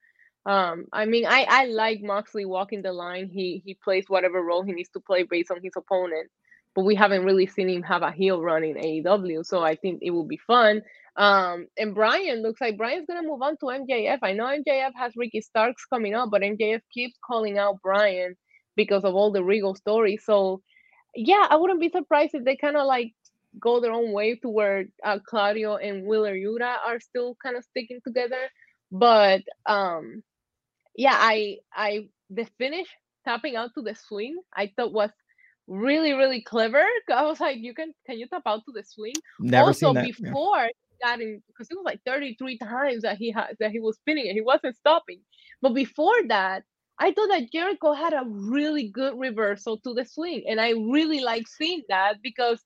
[0.45, 3.29] Um, I mean, I, I like Moxley walking the line.
[3.29, 6.29] He he plays whatever role he needs to play based on his opponent.
[6.73, 9.99] But we haven't really seen him have a heel run in AEW, so I think
[10.01, 10.81] it will be fun.
[11.18, 14.20] Um, and Brian looks like Brian's gonna move on to MJF.
[14.22, 18.36] I know MJF has Ricky Starks coming up, but MJF keeps calling out Brian
[18.76, 20.24] because of all the Regal stories.
[20.24, 20.61] So
[21.15, 23.13] yeah, I wouldn't be surprised if they kind of like
[23.59, 27.63] go their own way to where uh, Claudio and Wheeler Yuta are still kind of
[27.63, 28.49] sticking together.
[28.91, 30.22] But um,
[30.95, 32.88] yeah, I I the finish
[33.26, 35.09] tapping out to the swing I thought was
[35.65, 36.84] really really clever.
[37.11, 39.15] I was like, you can can you tap out to the swing?
[39.39, 40.70] Never also before yeah.
[41.03, 44.35] Got because it was like 33 times that he had that he was spinning and
[44.35, 45.19] he wasn't stopping.
[45.61, 46.63] But before that,
[46.99, 51.19] I thought that Jericho had a really good reversal to the swing, and I really
[51.19, 52.63] like seeing that because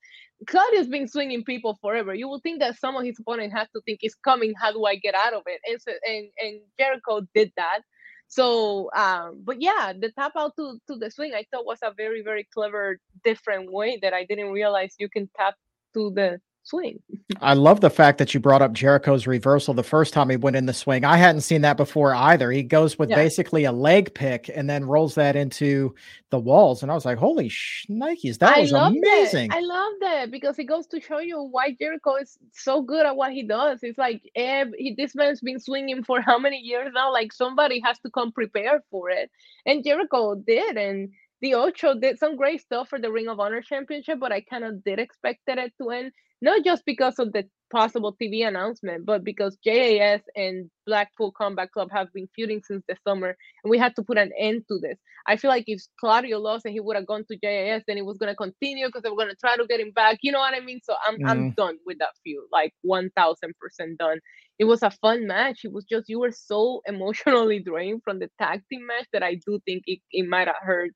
[0.48, 2.14] Claudio's been swinging people forever.
[2.14, 4.54] You would think that some of his opponent has to think it's coming.
[4.60, 5.60] How do I get out of it?
[5.70, 7.82] And so, and and Jericho did that.
[8.28, 11.94] So, um, but yeah, the tap out to to the swing I thought was a
[11.94, 15.56] very very clever, different way that I didn't realize you can tap
[15.94, 17.02] to the swing.
[17.42, 20.56] I love the fact that you brought up Jericho's reversal the first time he went
[20.56, 21.04] in the swing.
[21.04, 22.52] I hadn't seen that before either.
[22.52, 23.16] He goes with yeah.
[23.16, 25.96] basically a leg pick and then rolls that into
[26.30, 26.84] the walls.
[26.84, 29.52] And I was like, holy shnikes, that I was amazing.
[29.52, 29.56] It.
[29.56, 33.16] I love that because it goes to show you why Jericho is so good at
[33.16, 33.80] what he does.
[33.82, 37.12] It's like, eh, he, this man's been swinging for how many years now?
[37.12, 39.32] Like somebody has to come prepared for it.
[39.66, 40.78] And Jericho did.
[40.78, 41.10] And
[41.42, 44.64] the Ocho did some great stuff for the Ring of Honor Championship, but I kind
[44.64, 49.24] of did expect it to end not just because of the possible TV announcement, but
[49.24, 53.96] because JAS and Blackpool Combat Club have been feuding since the summer, and we had
[53.96, 54.98] to put an end to this.
[55.28, 58.06] I feel like if Claudio lost and he would have gone to JAS, then it
[58.06, 60.18] was gonna continue because they were gonna try to get him back.
[60.22, 60.82] You know what I mean?
[60.84, 61.30] So I'm mm.
[61.30, 64.20] I'm done with that feud, like one thousand percent done.
[64.62, 65.62] It was a fun match.
[65.64, 69.34] It was just you were so emotionally drained from the tag team match that I
[69.36, 70.92] do think it, it might have hurt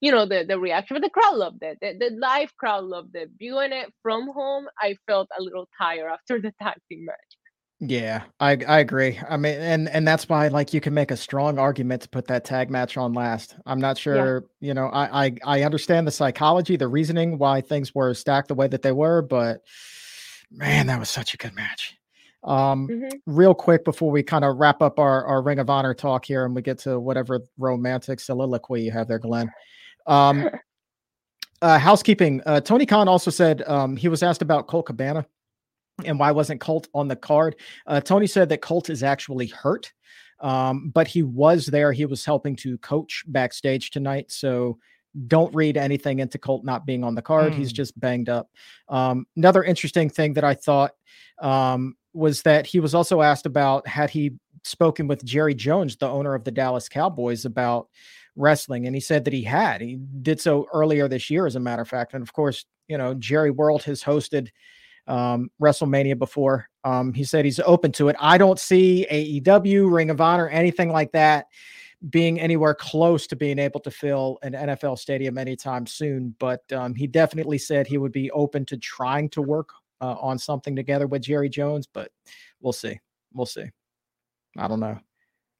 [0.00, 3.16] you know the the reaction but the crowd loved it the, the live crowd loved
[3.16, 7.38] it viewing it from home i felt a little tired after the tag team match
[7.80, 9.20] yeah, I I agree.
[9.28, 12.26] I mean, and and that's why like you can make a strong argument to put
[12.26, 13.54] that tag match on last.
[13.66, 14.66] I'm not sure, yeah.
[14.66, 18.56] you know, I, I I understand the psychology, the reasoning why things were stacked the
[18.56, 19.60] way that they were, but
[20.50, 21.96] man, that was such a good match.
[22.44, 23.08] Um, mm-hmm.
[23.26, 26.44] real quick before we kind of wrap up our our Ring of Honor talk here
[26.44, 29.50] and we get to whatever romantic soliloquy you have there, Glenn.
[30.06, 30.48] Um,
[31.60, 32.40] Uh, housekeeping.
[32.46, 35.26] Uh, Tony Khan also said um, he was asked about Colt Cabana
[36.04, 37.56] and why wasn't Colt on the card.
[37.86, 39.92] Uh, Tony said that Colt is actually hurt,
[40.40, 41.92] um, but he was there.
[41.92, 44.30] He was helping to coach backstage tonight.
[44.30, 44.78] So
[45.26, 47.52] don't read anything into Colt not being on the card.
[47.52, 47.56] Mm.
[47.56, 48.50] He's just banged up.
[48.88, 50.92] Um, another interesting thing that I thought
[51.40, 54.32] um, was that he was also asked about had he
[54.64, 57.88] spoken with Jerry Jones, the owner of the Dallas Cowboys, about
[58.36, 58.86] wrestling.
[58.86, 59.80] And he said that he had.
[59.80, 62.14] He did so earlier this year, as a matter of fact.
[62.14, 64.48] And of course, you know, Jerry World has hosted
[65.06, 66.68] um, WrestleMania before.
[66.84, 68.16] Um, he said he's open to it.
[68.20, 71.46] I don't see AEW, Ring of Honor, anything like that
[72.10, 76.34] being anywhere close to being able to fill an NFL stadium anytime soon.
[76.38, 79.70] But um, he definitely said he would be open to trying to work
[80.00, 81.86] uh, on something together with Jerry Jones.
[81.86, 82.10] But
[82.60, 82.98] we'll see.
[83.32, 83.66] We'll see.
[84.56, 84.98] I don't know.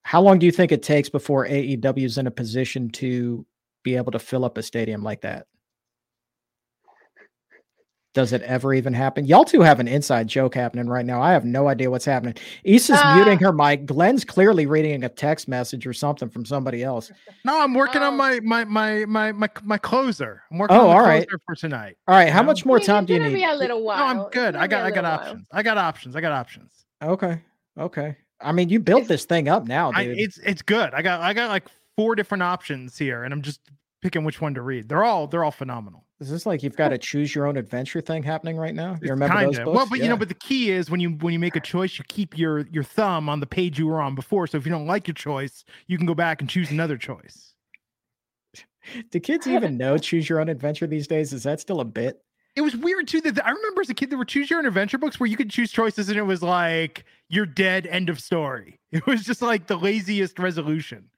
[0.02, 3.44] How long do you think it takes before AEW is in a position to
[3.82, 5.46] be able to fill up a stadium like that?
[8.18, 9.26] Does it ever even happen?
[9.26, 11.22] Y'all two have an inside joke happening right now.
[11.22, 12.34] I have no idea what's happening.
[12.64, 13.86] Issa's uh, muting her mic.
[13.86, 17.12] Glenn's clearly reading a text message or something from somebody else.
[17.44, 18.16] No, I'm working on oh.
[18.16, 20.42] my my my my my my closer.
[20.50, 21.28] I'm working oh, on all right.
[21.46, 21.96] for tonight.
[22.08, 22.28] All right.
[22.28, 22.46] How know?
[22.46, 23.34] much more time do you need?
[23.34, 23.98] Be a little while.
[23.98, 24.56] No, I'm good.
[24.56, 25.44] I got I got options.
[25.50, 25.60] While.
[25.60, 26.16] I got options.
[26.16, 26.86] I got options.
[27.00, 27.40] Okay.
[27.78, 28.16] Okay.
[28.40, 30.18] I mean, you built it's, this thing up now, dude.
[30.18, 30.92] I, it's it's good.
[30.92, 33.60] I got I got like four different options here, and I'm just
[34.02, 34.88] picking which one to read.
[34.88, 36.04] They're all they're all phenomenal.
[36.20, 38.98] Is this like you've got a choose your own adventure thing happening right now?
[39.00, 39.46] You remember Kinda.
[39.46, 39.76] those books?
[39.76, 40.04] Well, but yeah.
[40.04, 42.36] you know, but the key is when you when you make a choice, you keep
[42.36, 44.48] your your thumb on the page you were on before.
[44.48, 47.54] So if you don't like your choice, you can go back and choose another choice.
[49.10, 51.32] Do kids even know choose your own adventure these days?
[51.32, 52.20] Is that still a bit?
[52.56, 54.66] It was weird too that I remember as a kid there were choose your own
[54.66, 58.20] adventure books where you could choose choices and it was like you're dead, end of
[58.20, 58.80] story.
[58.90, 61.10] It was just like the laziest resolution.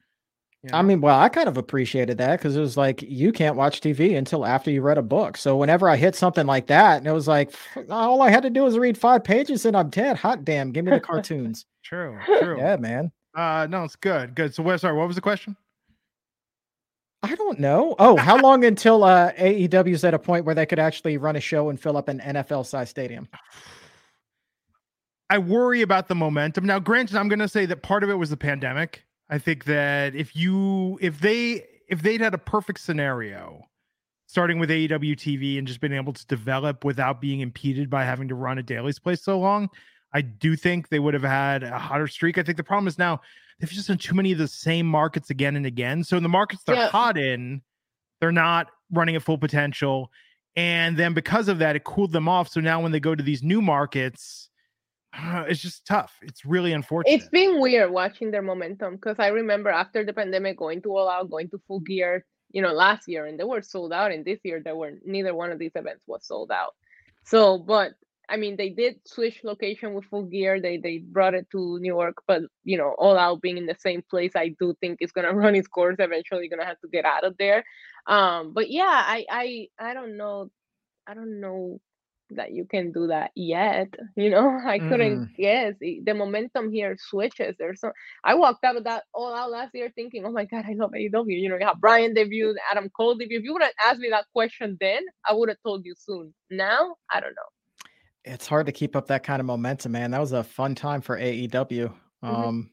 [0.73, 3.81] I mean, well, I kind of appreciated that because it was like you can't watch
[3.81, 5.39] TV until after you read a book.
[5.39, 7.55] So whenever I hit something like that, and it was like
[7.89, 10.19] all I had to do was read five pages and I'm dead.
[10.19, 11.65] Hot damn, give me the cartoons.
[11.85, 12.59] true, true.
[12.59, 13.11] Yeah, man.
[13.35, 14.35] Uh no, it's good.
[14.35, 14.55] Good.
[14.55, 15.57] So sorry, what was the question?
[17.23, 17.95] I don't know.
[17.99, 21.37] Oh, how long until uh AEW is at a point where they could actually run
[21.37, 23.29] a show and fill up an NFL size stadium?
[25.31, 26.67] I worry about the momentum.
[26.67, 30.15] Now, granted, I'm gonna say that part of it was the pandemic I think that
[30.17, 33.65] if you if they if they'd had a perfect scenario
[34.27, 38.29] starting with AEW TV and just been able to develop without being impeded by having
[38.29, 39.69] to run a Daily's place so long,
[40.13, 42.39] I do think they would have had a hotter streak.
[42.39, 43.21] I think the problem is now
[43.59, 46.05] they've just done too many of the same markets again and again.
[46.05, 46.89] So in the markets they're yeah.
[46.89, 47.63] hot in,
[48.21, 50.11] they're not running at full potential.
[50.57, 52.49] And then because of that, it cooled them off.
[52.49, 54.50] So now when they go to these new markets,
[55.49, 56.15] it's just tough.
[56.23, 57.15] It's really unfortunate.
[57.15, 61.09] It's been weird watching their momentum because I remember after the pandemic going to all
[61.09, 64.25] out, going to full gear, you know, last year and they were sold out, and
[64.25, 66.75] this year there were neither one of these events was sold out.
[67.25, 67.93] So, but
[68.29, 70.61] I mean, they did switch location with full gear.
[70.61, 73.77] They they brought it to New York, but you know, all out being in the
[73.79, 75.97] same place, I do think it's gonna run its course.
[75.99, 77.65] Eventually, gonna have to get out of there.
[78.07, 80.51] Um, but yeah, I I I don't know.
[81.07, 81.81] I don't know
[82.37, 83.89] that you can do that yet.
[84.17, 85.37] You know, I couldn't mm.
[85.37, 85.75] guess.
[85.81, 87.55] The momentum here switches.
[87.59, 87.93] There's so
[88.25, 90.91] I walked out of that all out last year thinking, oh my God, I love
[90.93, 91.25] AEW.
[91.27, 93.39] You know, you have Bryan debuted, Adam Cole debuted.
[93.39, 96.35] If you would have asked me that question then, I would have told you soon.
[96.51, 97.87] Now, I don't know.
[98.25, 100.11] It's hard to keep up that kind of momentum, man.
[100.11, 101.51] That was a fun time for AEW.
[101.51, 102.27] Mm-hmm.
[102.27, 102.71] Um,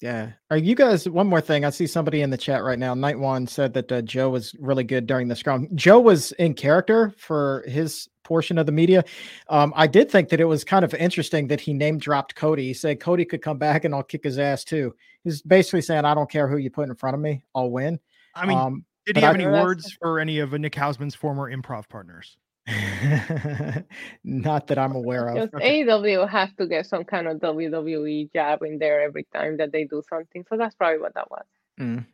[0.00, 0.32] yeah.
[0.50, 1.64] Are you guys one more thing?
[1.64, 2.94] I see somebody in the chat right now.
[2.94, 5.68] Night one said that uh, Joe was really good during the scrum.
[5.74, 9.04] Joe was in character for his portion of the media.
[9.48, 12.68] Um, I did think that it was kind of interesting that he name dropped Cody.
[12.68, 14.94] He said Cody could come back and I'll kick his ass too.
[15.24, 18.00] He's basically saying, I don't care who you put in front of me, I'll win.
[18.34, 21.54] I mean, um, did he have I, any words for any of Nick Hausman's former
[21.54, 22.38] improv partners?
[24.24, 25.36] Not that I'm aware of.
[25.36, 25.52] Just.
[25.54, 29.84] AEW has to get some kind of WWE jab in there every time that they
[29.84, 30.44] do something.
[30.48, 31.44] So that's probably what that was.
[31.80, 32.06] Mm.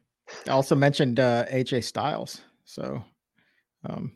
[0.47, 2.41] I also mentioned uh, AJ Styles.
[2.65, 3.05] So,
[3.89, 4.13] um,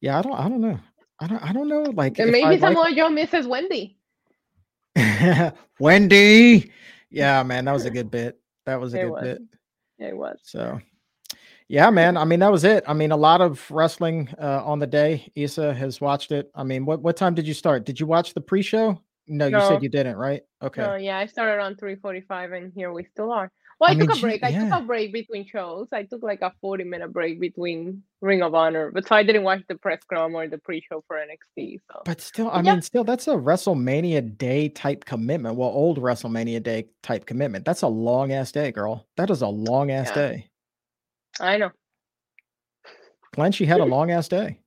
[0.00, 0.80] yeah, I don't, I don't know.
[1.20, 1.82] I don't I don't know.
[1.82, 2.96] Like and maybe Samoa like...
[2.96, 3.98] Joe misses Wendy.
[5.78, 6.72] Wendy.
[7.10, 8.40] Yeah, man, that was a good bit.
[8.66, 9.22] That was a it good was.
[9.22, 9.42] bit.
[9.98, 10.38] It was.
[10.42, 10.80] So
[11.70, 12.16] yeah, man.
[12.16, 12.82] I mean, that was it.
[12.88, 15.30] I mean, a lot of wrestling uh, on the day.
[15.36, 16.50] Issa has watched it.
[16.52, 17.84] I mean, what what time did you start?
[17.84, 19.00] Did you watch the pre-show?
[19.28, 19.60] No, no.
[19.60, 20.42] you said you didn't, right?
[20.60, 20.82] Okay.
[20.82, 23.52] No, yeah, I started on 3:45 and here we still are.
[23.78, 24.42] Well, I, I took a break.
[24.42, 25.86] I took a break between shows.
[25.92, 29.44] I took like a 40 minute break between Ring of Honor, but so I didn't
[29.44, 31.78] watch the press scrum or the pre-show for NXT.
[31.86, 32.72] So, but still, I yeah.
[32.72, 35.54] mean, still, that's a WrestleMania day type commitment.
[35.54, 37.64] Well, old WrestleMania day type commitment.
[37.64, 39.06] That's a long ass day, girl.
[39.16, 40.14] That is a long ass yeah.
[40.14, 40.49] day.
[41.40, 41.70] I know.
[43.34, 44.58] Glenn, she had a long ass day.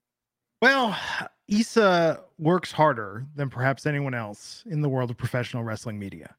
[0.62, 0.98] Well,
[1.48, 6.36] Issa works harder than perhaps anyone else in the world of professional wrestling media.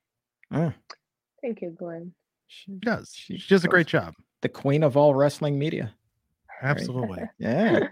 [0.51, 0.71] Uh,
[1.43, 2.13] Thank you, Glenn.
[2.47, 3.13] she, She does.
[3.15, 4.15] She She does a great job.
[4.41, 5.95] the queen of all wrestling media.
[6.63, 7.23] Absolutely.
[7.39, 7.89] Yeah.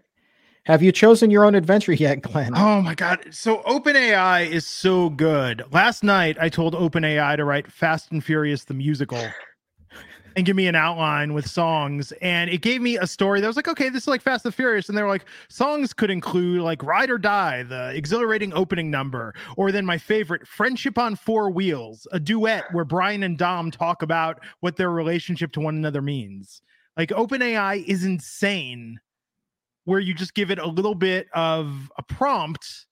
[0.64, 2.52] Have you chosen your own adventure yet, Glenn?
[2.56, 3.26] Oh my god.
[3.32, 5.64] So OpenAI is so good.
[5.72, 9.20] Last night I told OpenAI to write Fast and Furious the musical
[10.36, 12.12] and give me an outline with songs.
[12.22, 14.54] And it gave me a story that was like okay this is like Fast and
[14.54, 14.88] Furious.
[14.88, 19.34] And they were like songs could include like Ride or Die, the exhilarating opening number
[19.56, 24.02] or then my favorite Friendship on Four Wheels, a duet where Brian and Dom talk
[24.02, 26.62] about what their relationship to one another means.
[26.96, 29.00] Like OpenAI is insane
[29.84, 32.86] where you just give it a little bit of a prompt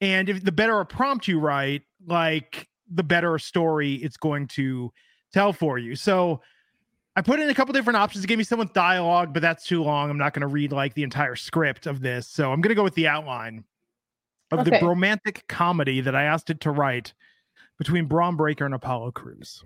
[0.00, 4.92] and if the better a prompt you write like the better story it's going to
[5.32, 5.94] tell for you.
[5.94, 6.40] So
[7.18, 9.64] i put in a couple different options it gave me some with dialogue but that's
[9.64, 12.60] too long i'm not going to read like the entire script of this so i'm
[12.60, 13.64] going to go with the outline
[14.50, 17.12] of the romantic comedy that i asked it to write
[17.78, 19.62] between bron breakker and apollo crews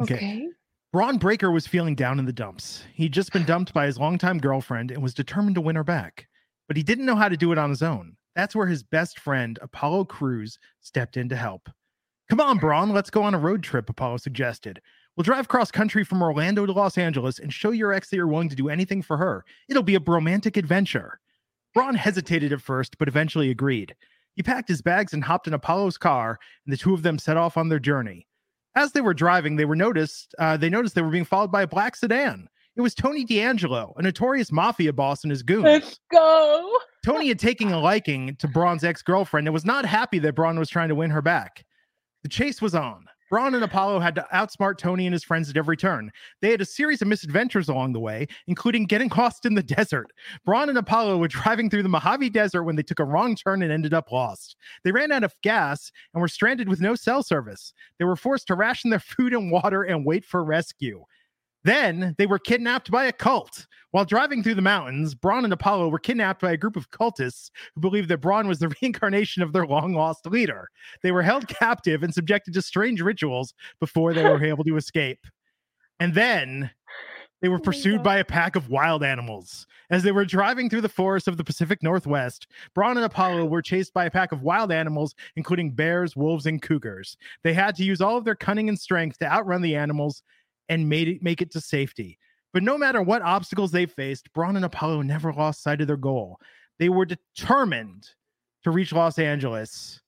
[0.00, 0.14] Okay.
[0.14, 0.48] Okay.
[0.92, 2.84] Bron Breakker was feeling down in the dumps.
[2.92, 6.28] He'd just been dumped by his longtime girlfriend and was determined to win her back.
[6.68, 8.16] But he didn't know how to do it on his own.
[8.34, 11.70] That's where his best friend, Apollo Crews, stepped in to help.
[12.28, 14.80] Come on, Bron, let's go on a road trip, Apollo suggested.
[15.16, 18.26] We'll drive cross country from Orlando to Los Angeles and show your ex that you're
[18.26, 19.44] willing to do anything for her.
[19.68, 21.20] It'll be a romantic adventure.
[21.74, 23.94] Bron hesitated at first, but eventually agreed.
[24.34, 27.36] He packed his bags and hopped in Apollo's car, and the two of them set
[27.36, 28.26] off on their journey.
[28.74, 30.34] As they were driving, they were noticed.
[30.38, 32.48] Uh, they noticed they were being followed by a black sedan.
[32.74, 35.64] It was Tony D'Angelo, a notorious mafia boss, and his goons.
[35.64, 36.78] Let's go.
[37.04, 40.70] Tony had taken a liking to Bron's ex-girlfriend and was not happy that Bron was
[40.70, 41.66] trying to win her back.
[42.22, 43.04] The chase was on.
[43.32, 46.12] Bron and Apollo had to outsmart Tony and his friends at every turn.
[46.42, 50.08] They had a series of misadventures along the way, including getting lost in the desert.
[50.44, 53.62] Bron and Apollo were driving through the Mojave Desert when they took a wrong turn
[53.62, 54.56] and ended up lost.
[54.84, 57.72] They ran out of gas and were stranded with no cell service.
[57.98, 61.06] They were forced to ration their food and water and wait for rescue.
[61.64, 63.66] Then they were kidnapped by a cult.
[63.92, 67.50] While driving through the mountains, Bron and Apollo were kidnapped by a group of cultists
[67.74, 70.68] who believed that Bron was the reincarnation of their long lost leader.
[71.02, 75.26] They were held captive and subjected to strange rituals before they were able to escape.
[76.00, 76.70] And then
[77.42, 78.04] they were Oh pursued God.
[78.04, 79.66] by a pack of wild animals.
[79.90, 83.60] As they were driving through the forests of the Pacific Northwest, Bron and Apollo were
[83.60, 87.16] chased by a pack of wild animals, including bears, wolves, and cougars.
[87.44, 90.22] They had to use all of their cunning and strength to outrun the animals
[90.68, 92.18] and made it make it to safety.
[92.52, 95.96] But no matter what obstacles they faced, Bron and Apollo never lost sight of their
[95.96, 96.38] goal.
[96.78, 98.08] They were determined
[98.64, 100.00] to reach Los Angeles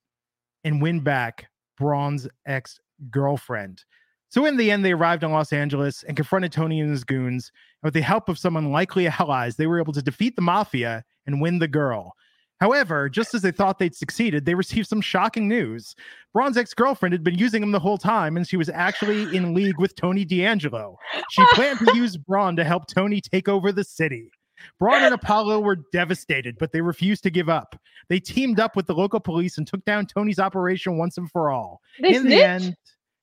[0.62, 1.46] and win back
[1.78, 2.78] Bron's ex
[3.10, 3.84] girlfriend.
[4.28, 7.52] So, in the end, they arrived in Los Angeles and confronted Tony and his goons.
[7.82, 11.04] And with the help of some unlikely allies, they were able to defeat the mafia
[11.26, 12.16] and win the girl.
[12.64, 15.94] However, just as they thought they'd succeeded, they received some shocking news.
[16.32, 19.52] Bron's ex girlfriend had been using him the whole time, and she was actually in
[19.52, 20.96] league with Tony D'Angelo.
[21.28, 24.30] She planned to use Bron to help Tony take over the city.
[24.78, 27.78] Bron and Apollo were devastated, but they refused to give up.
[28.08, 31.50] They teamed up with the local police and took down Tony's operation once and for
[31.50, 31.82] all.
[32.00, 32.76] They in the end,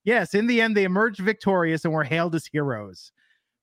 [0.03, 3.11] yes, in the end, they emerged victorious and were hailed as heroes.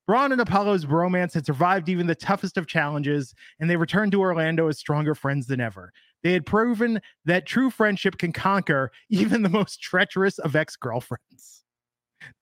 [0.09, 4.21] Bron and Apollo's romance had survived even the toughest of challenges, and they returned to
[4.21, 5.93] Orlando as stronger friends than ever.
[6.23, 11.63] They had proven that true friendship can conquer even the most treacherous of ex girlfriends.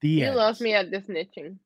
[0.00, 0.36] The You end.
[0.36, 1.56] lost me at the snitching.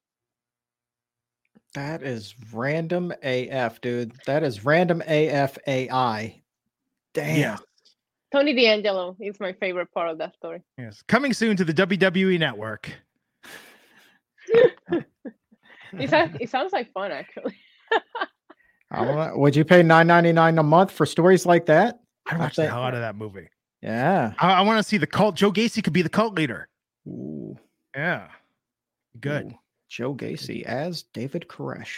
[1.76, 4.11] That is random AF, dude.
[4.26, 6.42] That is random AF AI.
[7.14, 7.36] Damn.
[7.38, 7.62] Yes.
[8.32, 10.62] Tony D'Angelo is my favorite part of that story.
[10.76, 11.00] Yes.
[11.07, 12.90] Coming soon to the WWE network.
[15.99, 17.57] It, sounds, it sounds like fun, actually.
[18.90, 19.32] I don't know.
[19.36, 22.01] Would you pay nine ninety nine a month for stories like that?
[22.26, 23.49] I'd I watch the hell out of that movie.
[23.82, 24.32] Yeah.
[24.38, 25.34] I, I want to see the cult.
[25.34, 26.68] Joe Gacy could be the cult leader.
[27.09, 27.59] Ooh,
[27.97, 28.28] Yeah.
[29.20, 29.47] Good.
[29.47, 29.59] ooh.
[29.88, 31.97] Joe Gacy as David Koresh.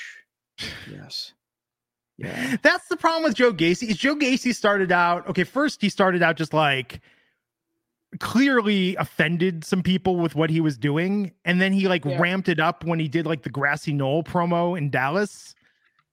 [0.90, 1.32] Yes.
[2.16, 2.54] Yeah.
[2.62, 3.88] That's the problem with Joe Gacy.
[3.88, 5.42] Is Joe Gacy started out okay?
[5.42, 7.00] First, he started out just like
[8.20, 12.18] clearly offended some people with what he was doing, and then he like Yeah.
[12.18, 15.54] ramped it up when he did like the grassy knoll promo in Dallas.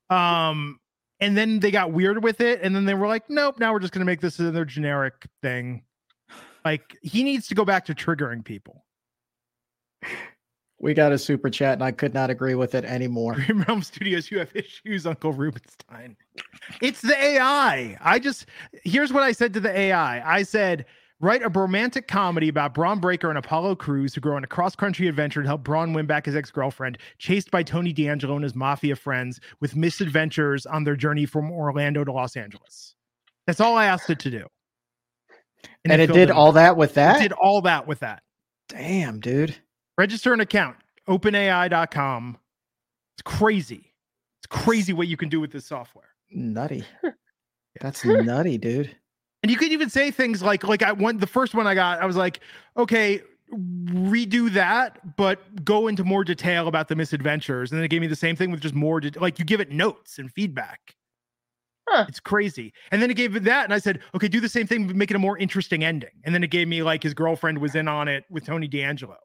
[0.09, 0.79] Um,
[1.19, 3.79] and then they got weird with it, and then they were like, "Nope, now we're
[3.79, 5.83] just gonna make this another generic thing."
[6.65, 8.85] Like he needs to go back to triggering people.
[10.79, 13.35] We got a super chat and I could not agree with it anymore.
[13.35, 16.17] Dream Realm Studios, you have issues, Uncle Rubenstein.
[16.81, 17.97] It's the AI.
[18.01, 18.47] I just
[18.83, 20.37] here's what I said to the AI.
[20.37, 20.85] I said,
[21.21, 24.75] Write a romantic comedy about Bron Breakker and Apollo Crews who go on a cross
[24.75, 28.43] country adventure to help Bron win back his ex girlfriend, chased by Tony D'Angelo and
[28.43, 32.95] his mafia friends with misadventures on their journey from Orlando to Los Angeles.
[33.45, 34.47] That's all I asked it to do.
[35.85, 37.17] And, it, did all that with that?
[37.17, 38.23] It did all that with that.
[38.67, 39.55] Damn, dude.
[39.99, 42.37] Register an account, openai.com.
[43.15, 43.93] It's crazy.
[44.39, 46.09] It's crazy what you can do with this software.
[46.31, 46.83] Nutty.
[47.79, 48.95] That's nutty, dude.
[49.43, 51.99] And you could even say things like, like I went the first one I got,
[52.01, 52.41] I was like,
[52.77, 53.21] okay,
[53.53, 57.71] redo that, but go into more detail about the misadventures.
[57.71, 59.59] And then it gave me the same thing with just more, de- like you give
[59.59, 60.95] it notes and feedback.
[61.89, 62.05] Huh.
[62.07, 62.71] It's crazy.
[62.91, 64.95] And then it gave it that, and I said, okay, do the same thing, but
[64.95, 66.11] make it a more interesting ending.
[66.23, 69.17] And then it gave me like his girlfriend was in on it with Tony D'Angelo.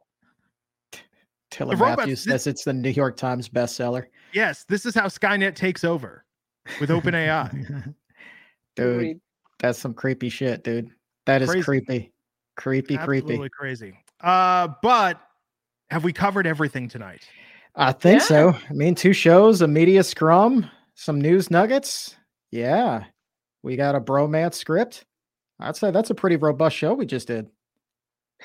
[1.50, 4.06] Taylor The robots- Matthews this- says it's the New York Times bestseller.
[4.32, 6.24] Yes, this is how Skynet takes over
[6.80, 7.52] with OpenAI.
[8.74, 9.20] dude, Agreed.
[9.58, 10.90] That's some creepy shit, dude.
[11.26, 11.64] That is Crazy.
[11.64, 12.12] creepy.
[12.56, 13.48] Creepy, Absolutely creepy.
[13.50, 13.98] crazy.
[14.20, 15.20] Uh, but
[15.90, 17.22] have we covered everything tonight?
[17.74, 18.26] I think Yeah.
[18.26, 18.56] so.
[18.70, 22.16] I mean, two shows, a media scrum, some news nuggets.
[22.50, 23.04] Yeah.
[23.62, 25.04] We got a bromance script.
[25.60, 27.48] I'd say that's a pretty robust show we just did.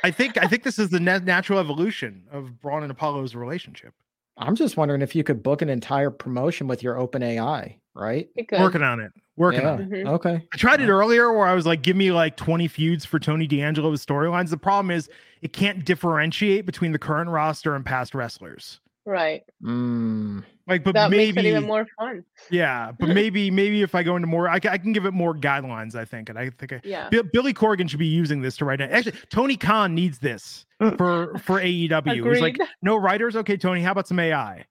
[0.04, 3.94] I think I think this is the natural evolution of Bron and Apollo's relationship.
[4.38, 8.30] I'm just wondering if you could book an entire promotion with your open AI, right?
[8.52, 9.12] Working on it.
[9.38, 9.72] Working yeah.
[9.72, 9.90] on it.
[9.90, 10.08] Mhm.
[10.08, 10.48] Okay.
[10.54, 13.48] I tried it earlier where I was like, give me like 20 feuds for Tony
[13.48, 14.50] D'Angelo's storylines.
[14.50, 15.10] The problem is
[15.42, 18.80] it can't differentiate between the current roster and past wrestlers.
[19.06, 19.44] Right.
[19.64, 22.24] Mm, Like, but That maybe, makes it even more fun.
[22.50, 25.36] yeah, but maybe, maybe if I go into more, I, I can give it more
[25.36, 25.96] guidelines.
[25.96, 27.10] I think, and I think I, Yeah.
[27.10, 28.90] Bill, Billy Corgan should be using this to write it.
[28.90, 30.66] Actually, Tony Khan needs this
[30.98, 32.32] for for AEW.
[32.32, 33.36] He's like, no writers.
[33.36, 34.66] Okay, Tony, how about some AI?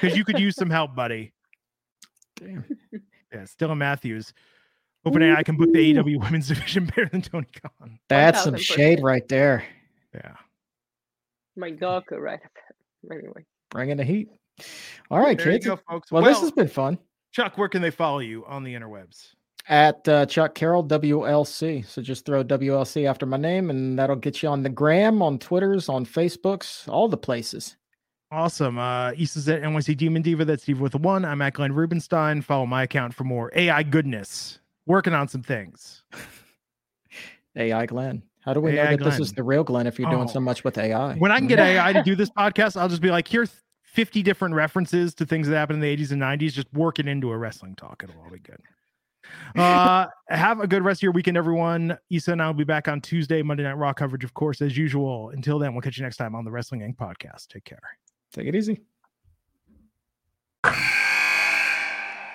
[0.00, 1.32] Because you could use some help, buddy.
[2.36, 2.64] damn.
[3.32, 4.32] Yeah, Dylan Matthews.
[5.06, 7.98] OpenAI can book the AEW women's division better than Tony Khan.
[8.08, 9.64] That's some shade right there.
[10.14, 10.34] Yeah.
[11.54, 13.12] My dog could write it.
[13.12, 13.44] Anyway.
[13.70, 14.28] Bringing the heat.
[15.10, 15.64] All right, there kids.
[15.64, 16.10] you go, folks.
[16.12, 16.98] Well, Well, this has been fun.
[17.32, 19.34] Chuck, where can they follow you on the interwebs?
[19.68, 21.84] At uh, Chuck Carroll WLC.
[21.86, 25.38] So just throw WLC after my name, and that'll get you on the gram, on
[25.38, 27.76] Twitters, on Facebooks, all the places.
[28.30, 28.78] Awesome.
[28.78, 30.44] Uh, Issa's at NYC Demon Diva.
[30.44, 31.24] That's Steve with a one.
[31.24, 32.42] I'm at Glenn Rubenstein.
[32.42, 34.58] Follow my account for more AI goodness.
[34.86, 36.02] Working on some things.
[37.56, 38.22] AI Glenn.
[38.40, 40.32] How do we know AI that this is the real Glenn if you're doing Oh.
[40.32, 41.14] so much with AI?
[41.16, 43.50] When I can get AI to do this podcast, I'll just be like, here's
[43.92, 46.52] 50 different references to things that happened in the 80s and 90s.
[46.52, 48.02] Just work it into a wrestling talk.
[48.04, 48.60] It'll all be good.
[49.56, 51.96] Uh, have a good rest of your weekend, everyone.
[52.10, 54.76] Issa and I will be back on Tuesday, Monday Night Raw coverage, of course, as
[54.76, 55.30] usual.
[55.30, 56.96] Until then, we'll catch you next time on the Wrestling Inc.
[56.96, 57.48] podcast.
[57.48, 57.80] Take care.
[58.32, 58.82] Take it easy.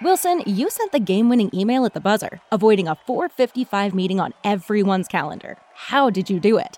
[0.01, 4.33] Wilson, you sent the game winning email at the buzzer, avoiding a 455 meeting on
[4.43, 5.57] everyone's calendar.
[5.73, 6.77] How did you do it?